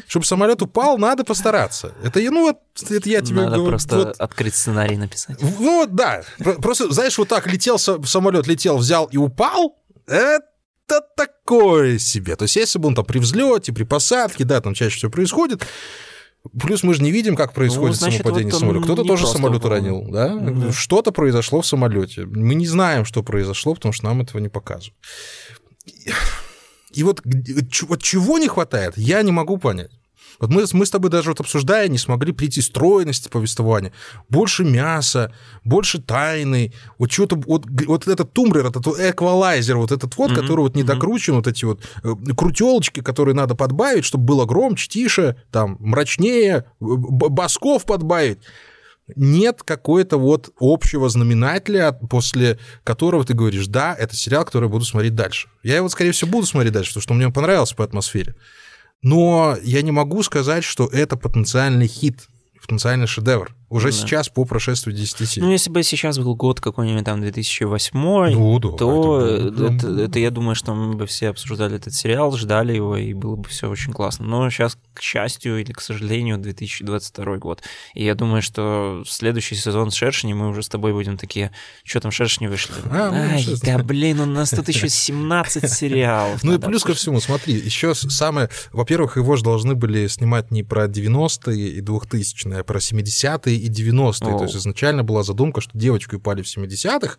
Чтобы 0.07 0.25
самолет 0.27 0.63
упал, 0.63 0.99
надо 0.99 1.25
постараться. 1.25 1.93
Это, 2.03 2.21
я, 2.21 2.31
ну, 2.31 2.43
вот, 2.43 2.59
это 2.91 3.09
я 3.09 3.21
тебе 3.21 3.37
Надо 3.43 3.57
говорю. 3.57 3.71
просто 3.71 3.97
вот- 3.99 4.17
открыть 4.21 4.55
сценарий 4.55 4.97
написать. 4.97 5.41
ну 5.41 5.49
вот, 5.59 5.95
да. 5.95 6.23
Про- 6.39 6.55
Просто, 6.55 6.93
знаешь, 6.93 7.19
вот 7.19 7.29
так 7.29 7.47
летел 7.47 7.77
са- 7.77 8.05
самолет, 8.07 8.47
летел, 8.47 8.79
взял 8.79 9.07
и 9.07 9.17
упал, 9.17 9.77
это 10.07 11.01
такое 11.17 11.99
себе. 11.99 12.37
То 12.37 12.45
есть, 12.45 12.57
если 12.57 12.79
бы 12.79 12.89
он 12.89 12.95
там 12.95 13.05
при 13.05 13.19
взлете, 13.19 13.73
при 13.73 13.85
посадке, 13.85 14.45
да, 14.45 14.61
там 14.61 14.75
чаще 14.75 14.97
всего 14.97 15.11
происходит. 15.11 15.67
Плюс 16.61 16.83
мы 16.83 16.93
же 16.93 17.03
не 17.03 17.11
видим, 17.11 17.37
как 17.37 17.55
происходит 17.55 17.93
Ну, 17.93 18.01
значит, 18.01 18.21
самопадение 18.21 18.53
вот 18.53 18.61
самолета. 18.61 18.85
Кто-то 18.85 19.05
тоже 19.05 19.27
самолет 19.27 19.65
уронил, 19.65 20.07
да? 20.11 20.29
Мгм. 20.29 20.73
Что-то 20.75 21.11
произошло 21.11 21.63
в 21.63 21.67
самолете. 21.67 22.27
Мы 22.27 22.55
не 22.55 22.67
знаем, 22.67 23.07
что 23.07 23.23
произошло, 23.23 23.75
потому 23.75 23.95
что 23.95 24.05
нам 24.05 24.21
этого 24.21 24.43
не 24.43 24.51
показывают. 24.51 24.95
И 26.93 27.03
вот, 27.03 27.23
вот 27.25 28.03
чего 28.03 28.39
не 28.39 28.49
хватает, 28.49 28.97
я 28.97 29.23
не 29.23 29.33
могу 29.33 29.59
понять. 29.59 29.91
Вот 30.41 30.51
мы, 30.51 30.65
мы 30.73 30.87
с 30.87 30.91
тобой 30.91 31.11
даже 31.11 31.31
вот 31.31 31.41
обсуждая 31.41 31.89
не 31.89 31.99
смогли 31.99 32.33
прийти 32.33 32.61
стройности 32.61 33.29
повествования. 33.29 33.93
Больше 34.29 34.65
мяса, 34.65 35.33
больше 35.65 36.01
тайны. 36.01 36.73
Вот 36.99 37.13
что-то, 37.13 37.37
вот, 37.37 37.67
вот 37.87 38.09
этот 38.09 38.33
тумблер, 38.33 38.67
этот 38.67 38.87
эквалайзер, 38.87 39.77
вот 39.77 39.93
этот 39.93 40.17
вот, 40.17 40.31
Мгм, 40.31 40.41
который 40.41 40.61
вот 40.61 40.77
не 40.77 40.83
докручен, 40.83 41.35
вот 41.35 41.47
эти 41.47 41.65
вот 41.65 41.83
э, 42.03 42.15
крутелочки, 42.37 43.01
которые 43.01 43.35
надо 43.35 43.55
подбавить, 43.55 44.05
чтобы 44.05 44.25
было 44.25 44.45
громче, 44.45 44.89
тише, 44.89 45.37
там, 45.51 45.77
мрачнее, 45.81 46.65
басков 46.81 47.85
подбавить. 47.85 48.39
Нет 49.17 49.63
какой-то 49.63 50.17
вот 50.17 50.51
общего 50.59 51.09
знаменателя, 51.09 51.93
после 51.93 52.59
которого 52.85 53.25
ты 53.25 53.35
говоришь, 53.35 53.67
да, 53.67 53.95
это 53.95 54.17
сериал, 54.17 54.45
который 54.45 54.65
я 54.65 54.71
буду 54.71 54.85
смотреть 54.85 55.15
дальше. 55.15 55.49
Я 55.63 55.77
его, 55.77 55.89
скорее 55.89 56.13
всего, 56.13 56.31
буду 56.31 56.47
смотреть 56.47 56.73
дальше, 56.73 56.91
потому 56.91 57.03
что 57.03 57.15
мне 57.15 57.31
понравился 57.31 57.77
по 57.77 57.85
атмосфере. 57.85 58.35
Но 59.03 59.59
я 59.63 59.83
не 59.83 59.91
могу 59.91 60.23
сказать, 60.23 60.65
что 60.65 60.87
это 60.87 61.17
потенциальный 61.17 61.87
хит, 61.87 62.29
потенциальный 62.63 63.07
шедевр. 63.07 63.55
Уже 63.75 63.89
Да. 63.89 63.93
сейчас 63.93 64.29
по 64.29 64.45
прошествию 64.45 64.95
10 64.97 65.27
серий. 65.29 65.45
Ну, 65.47 65.51
если 65.53 65.69
бы 65.69 65.83
сейчас 65.83 66.17
был 66.19 66.37
год 66.37 66.61
какой-нибудь 66.61 67.05
там 67.05 67.21
2008, 67.21 67.91
Ну, 68.33 68.59
да, 68.61 68.69
то 68.71 69.21
это 69.27 69.47
это, 69.49 69.79
прям- 69.79 69.99
это, 69.99 70.19
я 70.21 70.31
думаю, 70.31 70.55
что 70.55 70.75
мы 70.75 70.95
бы 70.95 71.07
все 71.07 71.29
обсуждали 71.31 71.77
этот 71.77 71.93
сериал, 71.93 72.37
ждали 72.37 72.73
его, 72.75 72.97
и 72.97 73.13
было 73.15 73.35
бы 73.37 73.49
все 73.49 73.69
очень 73.69 73.93
классно. 73.93 74.25
Но 74.27 74.49
сейчас, 74.51 74.79
к 74.95 75.01
счастью 75.03 75.61
или 75.61 75.73
к 75.73 75.81
сожалению, 75.81 76.39
2022 76.39 77.39
год. 77.39 77.63
И 77.95 78.05
я 78.05 78.15
думаю, 78.15 78.43
что 78.43 79.03
следующий 79.07 79.57
сезон 79.57 79.91
с 79.91 79.95
Шершни 79.95 80.33
мы 80.35 80.49
уже 80.49 80.63
с 80.63 80.69
тобой 80.69 80.93
будем 80.93 81.17
такие, 81.17 81.51
что 81.83 82.01
там 82.01 82.11
Шершни 82.13 82.47
вышли? 82.47 82.75
А, 82.91 83.11
Ай, 83.13 83.43
сейчас. 83.43 83.61
да 83.61 83.79
блин, 83.79 84.21
у 84.21 84.27
нас 84.27 84.51
тут 84.51 84.69
еще 84.69 84.89
17 84.89 85.69
сериалов. 85.73 86.43
Ну 86.45 86.55
и 86.55 86.59
плюс 86.59 86.85
ко 86.85 86.95
всему, 86.95 87.21
смотри, 87.21 87.55
еще 87.55 87.95
самое... 87.95 88.49
Во-первых, 88.73 89.17
его 89.17 89.35
же 89.37 89.43
должны 89.43 89.75
были 89.75 90.07
снимать 90.07 90.51
не 90.51 90.63
про 90.63 90.87
90-е 90.87 91.71
и 91.71 91.81
2000-е, 91.81 92.61
а 92.61 92.65
про 92.65 92.79
70-е 92.79 93.64
и 93.65 93.71
90-е. 93.71 94.13
То 94.31 94.37
Оу. 94.37 94.43
есть 94.43 94.57
изначально 94.57 95.03
была 95.05 95.23
задумка, 95.23 95.61
что 95.61 95.77
девочку 95.77 96.17
упали 96.17 96.43
в 96.43 96.47
70-х, 96.47 97.17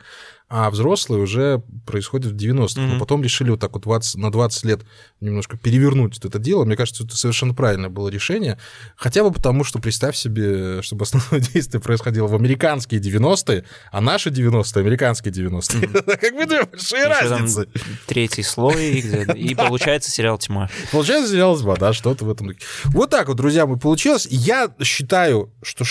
а 0.48 0.70
взрослые 0.70 1.24
уже 1.24 1.64
происходят 1.88 2.32
в 2.32 2.36
90-х. 2.36 2.80
Но 2.82 2.88
Мгм. 2.88 3.00
потом 3.00 3.24
решили 3.24 3.50
вот 3.50 3.60
так 3.60 3.74
вот 3.74 3.84
20, 3.84 4.16
на 4.18 4.32
20 4.32 4.64
лет 4.66 4.82
немножко 5.20 5.58
перевернуть 5.58 6.20
это 6.24 6.38
дело. 6.40 6.66
Мне 6.66 6.76
кажется, 6.76 7.04
это 7.04 7.18
совершенно 7.18 7.54
правильное 7.56 7.90
было 7.90 8.10
решение. 8.10 8.60
Хотя 8.96 9.24
бы 9.24 9.32
потому, 9.32 9.64
что 9.64 9.80
представь 9.80 10.16
себе, 10.16 10.82
чтобы 10.84 11.04
основное 11.04 11.40
действие 11.54 11.82
происходило 11.82 12.28
в 12.28 12.36
американские 12.36 13.02
90-е, 13.02 13.64
а 13.92 14.02
наши 14.02 14.30
90-е 14.30 14.82
американские 14.82 15.34
90-е. 15.34 15.88
Как 16.18 16.36
бы 16.36 16.46
две 16.46 16.64
большие 16.64 17.08
разницы. 17.08 17.68
Третий 18.06 18.44
слой, 18.44 19.00
и 19.36 19.56
получается 19.56 20.12
сериал 20.12 20.38
«Тьма». 20.38 20.70
Получается, 20.92 21.32
сериал 21.32 21.58
«Тьма», 21.58 21.76
да, 21.76 21.92
что-то 21.94 22.26
в 22.26 22.30
этом. 22.30 22.48
духе. 22.48 22.60
Вот 22.86 23.10
так 23.10 23.28
вот, 23.30 23.38
друзья, 23.38 23.66
мы 23.66 23.78
получилось. 23.80 24.28
Я 24.30 24.70
считаю, 24.84 25.52
что 25.64 25.84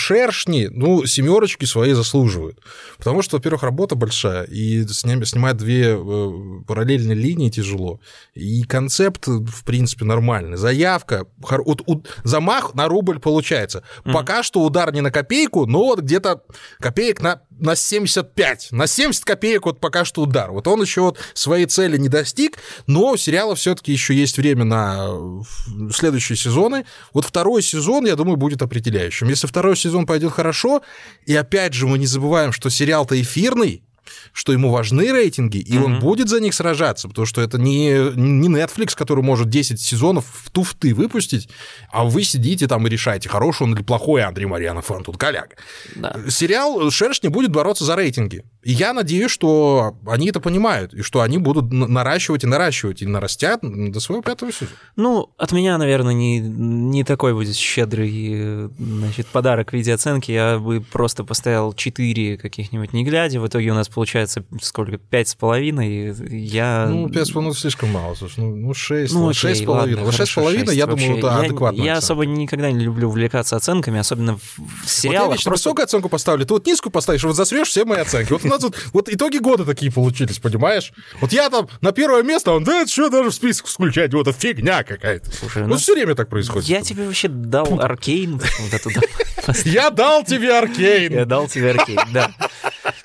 шершни, 0.44 0.68
ну, 0.70 1.06
семерочки 1.06 1.64
свои 1.64 1.92
заслуживают. 1.92 2.58
Потому 2.98 3.22
что, 3.22 3.36
во-первых, 3.36 3.62
работа 3.62 3.94
большая, 3.94 4.44
и 4.44 4.86
снимать 4.86 5.56
две 5.56 5.96
э, 5.96 6.32
параллельные 6.66 7.14
линии 7.14 7.50
тяжело. 7.50 8.00
И 8.34 8.62
концепт, 8.62 9.26
в 9.26 9.64
принципе, 9.64 10.04
нормальный. 10.04 10.56
Заявка, 10.56 11.26
вот 11.38 11.82
у- 11.86 12.02
замах 12.24 12.74
на 12.74 12.88
рубль 12.88 13.18
получается. 13.18 13.82
Пока 14.04 14.42
что 14.42 14.62
удар 14.62 14.92
не 14.92 15.00
на 15.00 15.10
копейку, 15.10 15.66
но 15.66 15.78
вот 15.84 16.00
где-то 16.00 16.42
копеек 16.80 17.22
на, 17.22 17.42
на 17.58 17.76
75. 17.76 18.68
На 18.72 18.86
70 18.86 19.24
копеек 19.24 19.66
вот 19.66 19.80
пока 19.80 20.04
что 20.04 20.22
удар. 20.22 20.50
Вот 20.50 20.66
он 20.66 20.82
еще 20.82 21.02
вот 21.02 21.18
своей 21.34 21.66
цели 21.66 21.96
не 21.96 22.08
достиг, 22.08 22.58
но 22.86 23.10
у 23.10 23.16
сериала 23.16 23.54
все-таки 23.54 23.92
еще 23.92 24.14
есть 24.14 24.38
время 24.38 24.64
на 24.64 25.06
э, 25.08 25.90
следующие 25.92 26.36
сезоны. 26.36 26.84
Вот 27.12 27.24
второй 27.24 27.62
сезон, 27.62 28.06
я 28.06 28.16
думаю, 28.16 28.36
будет 28.36 28.62
определяющим. 28.62 29.28
Если 29.28 29.46
второй 29.46 29.76
сезон 29.76 30.06
пойдет 30.06 30.32
хорошо, 30.32 30.82
и 31.26 31.34
опять 31.34 31.74
же 31.74 31.86
мы 31.86 31.98
не 31.98 32.06
забываем, 32.06 32.52
что 32.52 32.70
сериал-то 32.70 33.20
эфирный, 33.20 33.83
что 34.32 34.52
ему 34.52 34.70
важны 34.70 35.10
рейтинги, 35.12 35.58
и 35.58 35.76
он 35.78 35.92
Мгм. 35.92 36.00
будет 36.00 36.28
за 36.28 36.40
них 36.40 36.54
сражаться, 36.54 37.08
потому 37.08 37.26
что 37.26 37.40
это 37.40 37.58
не, 37.58 37.90
не 38.16 38.48
Netflix, 38.48 38.94
который 38.96 39.22
может 39.22 39.48
10 39.48 39.80
сезонов 39.80 40.24
в 40.44 40.50
туфты 40.50 40.94
выпустить, 40.94 41.48
а 41.90 42.04
вы 42.04 42.24
сидите 42.24 42.66
там 42.66 42.86
и 42.86 42.90
решаете, 42.90 43.28
хороший 43.28 43.64
он 43.64 43.74
или 43.74 43.82
плохой 43.82 44.22
Андрей 44.22 44.46
Марьянов, 44.46 44.90
Антон 44.90 45.14
Коляга. 45.16 45.56
Да. 45.94 46.16
Сериал 46.28 46.90
«Шершни» 46.90 47.28
будет 47.28 47.50
бороться 47.50 47.84
за 47.84 47.96
рейтинги. 47.96 48.42
И 48.62 48.72
я 48.72 48.92
надеюсь, 48.94 49.30
что 49.30 49.96
они 50.06 50.28
это 50.28 50.40
понимают, 50.40 50.94
и 50.94 51.02
что 51.02 51.20
они 51.20 51.38
будут 51.38 51.70
наращивать 51.72 52.44
и 52.44 52.46
наращивать, 52.46 53.02
и 53.02 53.06
нарастят 53.06 53.60
до 53.62 54.00
своего 54.00 54.22
пятого 54.22 54.52
сезона. 54.52 54.70
Ну, 54.96 55.30
от 55.36 55.52
меня, 55.52 55.76
наверное, 55.76 56.14
не, 56.14 56.38
не 56.40 57.04
такой 57.04 57.34
будет 57.34 57.56
щедрый 57.56 58.68
значит, 58.78 59.26
подарок 59.26 59.70
в 59.70 59.72
виде 59.74 59.92
оценки. 59.92 60.30
Я 60.32 60.58
бы 60.58 60.80
просто 60.80 61.24
поставил 61.24 61.72
4 61.74 62.38
каких-нибудь 62.38 62.92
не 62.92 63.04
глядя. 63.04 63.40
В 63.40 63.46
итоге 63.46 63.70
у 63.70 63.74
нас 63.74 63.88
получается 64.14 64.44
сколько? 64.62 64.96
Пять 64.98 65.28
с 65.28 65.34
половиной. 65.34 66.14
Я... 66.30 66.86
Ну, 66.88 67.08
пять 67.08 67.26
с 67.26 67.30
половиной 67.32 67.54
слишком 67.56 67.90
мало, 67.90 68.14
слушай, 68.14 68.38
ну, 68.40 68.54
ну 68.54 68.72
шесть, 68.74 69.12
Ну, 69.12 69.20
ну, 69.20 69.28
окей, 69.30 69.40
шесть 69.40 69.62
с 69.62 69.64
половиной. 69.64 69.94
ладно, 69.96 70.06
Вот 70.06 70.14
шесть 70.14 70.30
с 70.32 70.34
половиной, 70.36 70.76
я 70.76 70.86
думаю, 70.86 71.18
это 71.18 71.26
я- 71.26 71.38
адекватно. 71.38 71.82
Я 71.82 71.96
особо 71.96 72.24
никогда 72.24 72.70
не 72.70 72.84
люблю 72.84 73.08
увлекаться 73.08 73.56
оценками, 73.56 73.98
особенно 73.98 74.36
в, 74.36 74.40
в 74.40 74.58
Вот 74.58 74.68
я 74.84 74.88
сериалах. 74.88 75.32
вечно 75.32 75.50
просто- 75.50 75.68
высокую 75.70 75.84
оценку 75.84 76.08
поставлю, 76.08 76.46
ты 76.46 76.54
вот 76.54 76.66
низкую 76.66 76.92
поставишь, 76.92 77.24
вот 77.24 77.34
засрешь 77.34 77.68
все 77.68 77.84
мои 77.84 77.98
оценки. 78.00 78.32
Вот 78.32 78.44
у 78.44 78.48
нас 78.48 78.60
тут 78.60 78.76
вот 78.92 79.08
итоги 79.08 79.38
года 79.38 79.64
такие 79.64 79.90
получились, 79.92 80.38
понимаешь? 80.38 80.92
Вот 81.20 81.32
я 81.32 81.50
там 81.50 81.68
на 81.80 81.90
первое 81.92 82.22
место, 82.22 82.52
он, 82.52 82.62
да, 82.64 82.82
это 82.82 82.90
что 82.90 83.08
даже 83.10 83.30
в 83.30 83.34
список 83.34 83.66
включать, 83.66 84.12
вот 84.14 84.28
это 84.28 84.38
фигня 84.38 84.84
какая-то. 84.84 85.30
Слушай, 85.32 85.62
Ну, 85.62 85.70
ну, 85.70 85.76
все 85.76 85.94
время 85.94 86.14
так 86.14 86.28
происходит. 86.28 86.68
я 86.68 86.82
тебе 86.82 87.04
вообще 87.06 87.26
дал 87.28 87.80
аркейн. 87.80 88.38
вот. 89.46 89.56
Я 89.64 89.90
дал 89.90 90.24
тебе 90.24 90.46
Я 90.48 90.58
аркейн. 90.58 91.26
дал 91.28 91.48
тебе 91.48 91.72
аркейн, 91.72 91.98
да. 92.12 92.30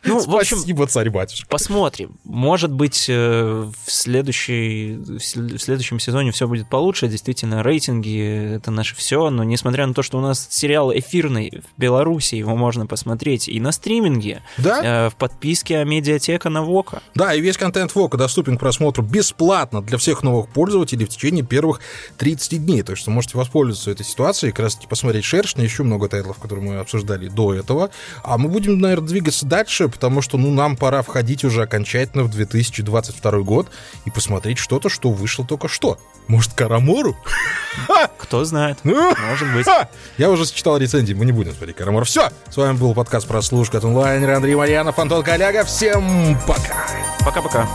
Ну, 0.10 0.20
в 0.20 0.36
общем, 0.36 0.58
Спасибо, 0.58 0.88
царь-батюшка. 0.88 1.48
Посмотрим. 1.48 2.18
Может 2.24 2.72
быть, 2.72 3.06
э, 3.10 3.70
в, 3.86 3.92
следующей, 3.92 4.96
в 4.96 5.18
сл- 5.18 5.58
в 5.58 5.62
следующем 5.62 6.00
сезоне 6.00 6.32
все 6.32 6.48
будет 6.48 6.70
получше. 6.70 7.08
Действительно, 7.08 7.64
рейтинги— 7.64 8.54
это 8.56 8.72
наше 8.72 8.96
все. 8.96 9.30
Но 9.30 9.44
несмотря 9.44 9.86
на 9.88 9.94
то, 9.94 10.04
что 10.04 10.18
у 10.18 10.22
нас 10.22 10.48
сериал 10.50 10.92
эфирный 10.94 11.62
в 11.76 11.80
Беларуси, 11.80 12.36
его 12.36 12.56
можно 12.56 12.86
посмотреть 12.86 13.48
и 13.48 13.60
на 13.60 13.72
стриминге, 13.72 14.42
Да? 14.58 15.06
э, 15.06 15.10
в 15.10 15.16
подписке 15.16 15.84
Медиатека 15.86 16.50
на 16.50 16.62
Вока. 16.64 17.02
Да, 17.16 17.34
и 17.34 17.42
весь 17.42 17.58
контент 17.58 17.94
Вока 17.96 18.18
доступен 18.18 18.58
к 18.58 18.60
просмотру 18.60 19.04
бесплатно 19.04 19.82
для 19.82 19.98
всех 19.98 20.24
новых 20.24 20.50
пользователей 20.50 21.06
в 21.06 21.10
течение 21.10 21.44
первых 21.46 21.80
30 22.18 22.66
дней. 22.66 22.82
Так 22.84 22.98
что 22.98 23.12
можете 23.12 23.38
воспользоваться 23.38 23.92
этой 23.92 24.06
ситуацией, 24.06 24.52
как 24.52 24.60
раз 24.66 24.76
таки 24.76 24.88
посмотреть 24.88 25.26
Шершня, 25.26 25.64
еще 25.64 25.84
много 25.84 26.08
тайтлов, 26.10 26.38
которые 26.40 26.66
мы 26.66 26.80
обсуждали 26.80 27.28
до 27.28 27.54
этого. 27.54 27.90
А 28.24 28.38
мы 28.38 28.50
будем, 28.50 28.80
наверное, 28.80 29.08
двигаться 29.08 29.46
дальше, 29.46 29.88
потому 30.00 30.22
что, 30.22 30.38
ну, 30.38 30.50
нам 30.50 30.78
пора 30.78 31.02
входить 31.02 31.44
уже 31.44 31.64
окончательно 31.64 32.24
в 32.24 32.30
2022 32.30 33.32
год 33.40 33.68
и 34.06 34.10
посмотреть 34.10 34.58
что-то, 34.58 34.88
что 34.88 35.12
вышло 35.12 35.46
только 35.46 35.68
что. 35.68 35.98
Может, 36.28 36.54
Карамору? 36.54 37.18
Кто 38.18 38.46
знает. 38.46 38.78
Ну, 38.86 39.14
Может 39.30 39.54
быть. 39.54 39.68
Я 40.18 40.30
уже 40.30 40.46
читал 40.46 40.78
рецензии, 40.78 41.14
мы 41.14 41.26
не 41.26 41.34
будем 41.34 41.54
смотреть 41.54 41.76
Карамор. 41.76 42.06
Все, 42.06 42.30
с 42.50 42.56
вами 42.56 42.78
был 42.78 42.94
подкаст 42.94 43.28
«Прослушка» 43.28 43.80
от 43.80 43.84
онлайнера 43.84 44.38
Андрей 44.38 44.56
Марьянов, 44.56 44.98
Антон 44.98 45.22
Коляга. 45.22 45.66
Всем 45.66 46.38
пока! 46.48 46.88
Пока-пока. 47.26 47.68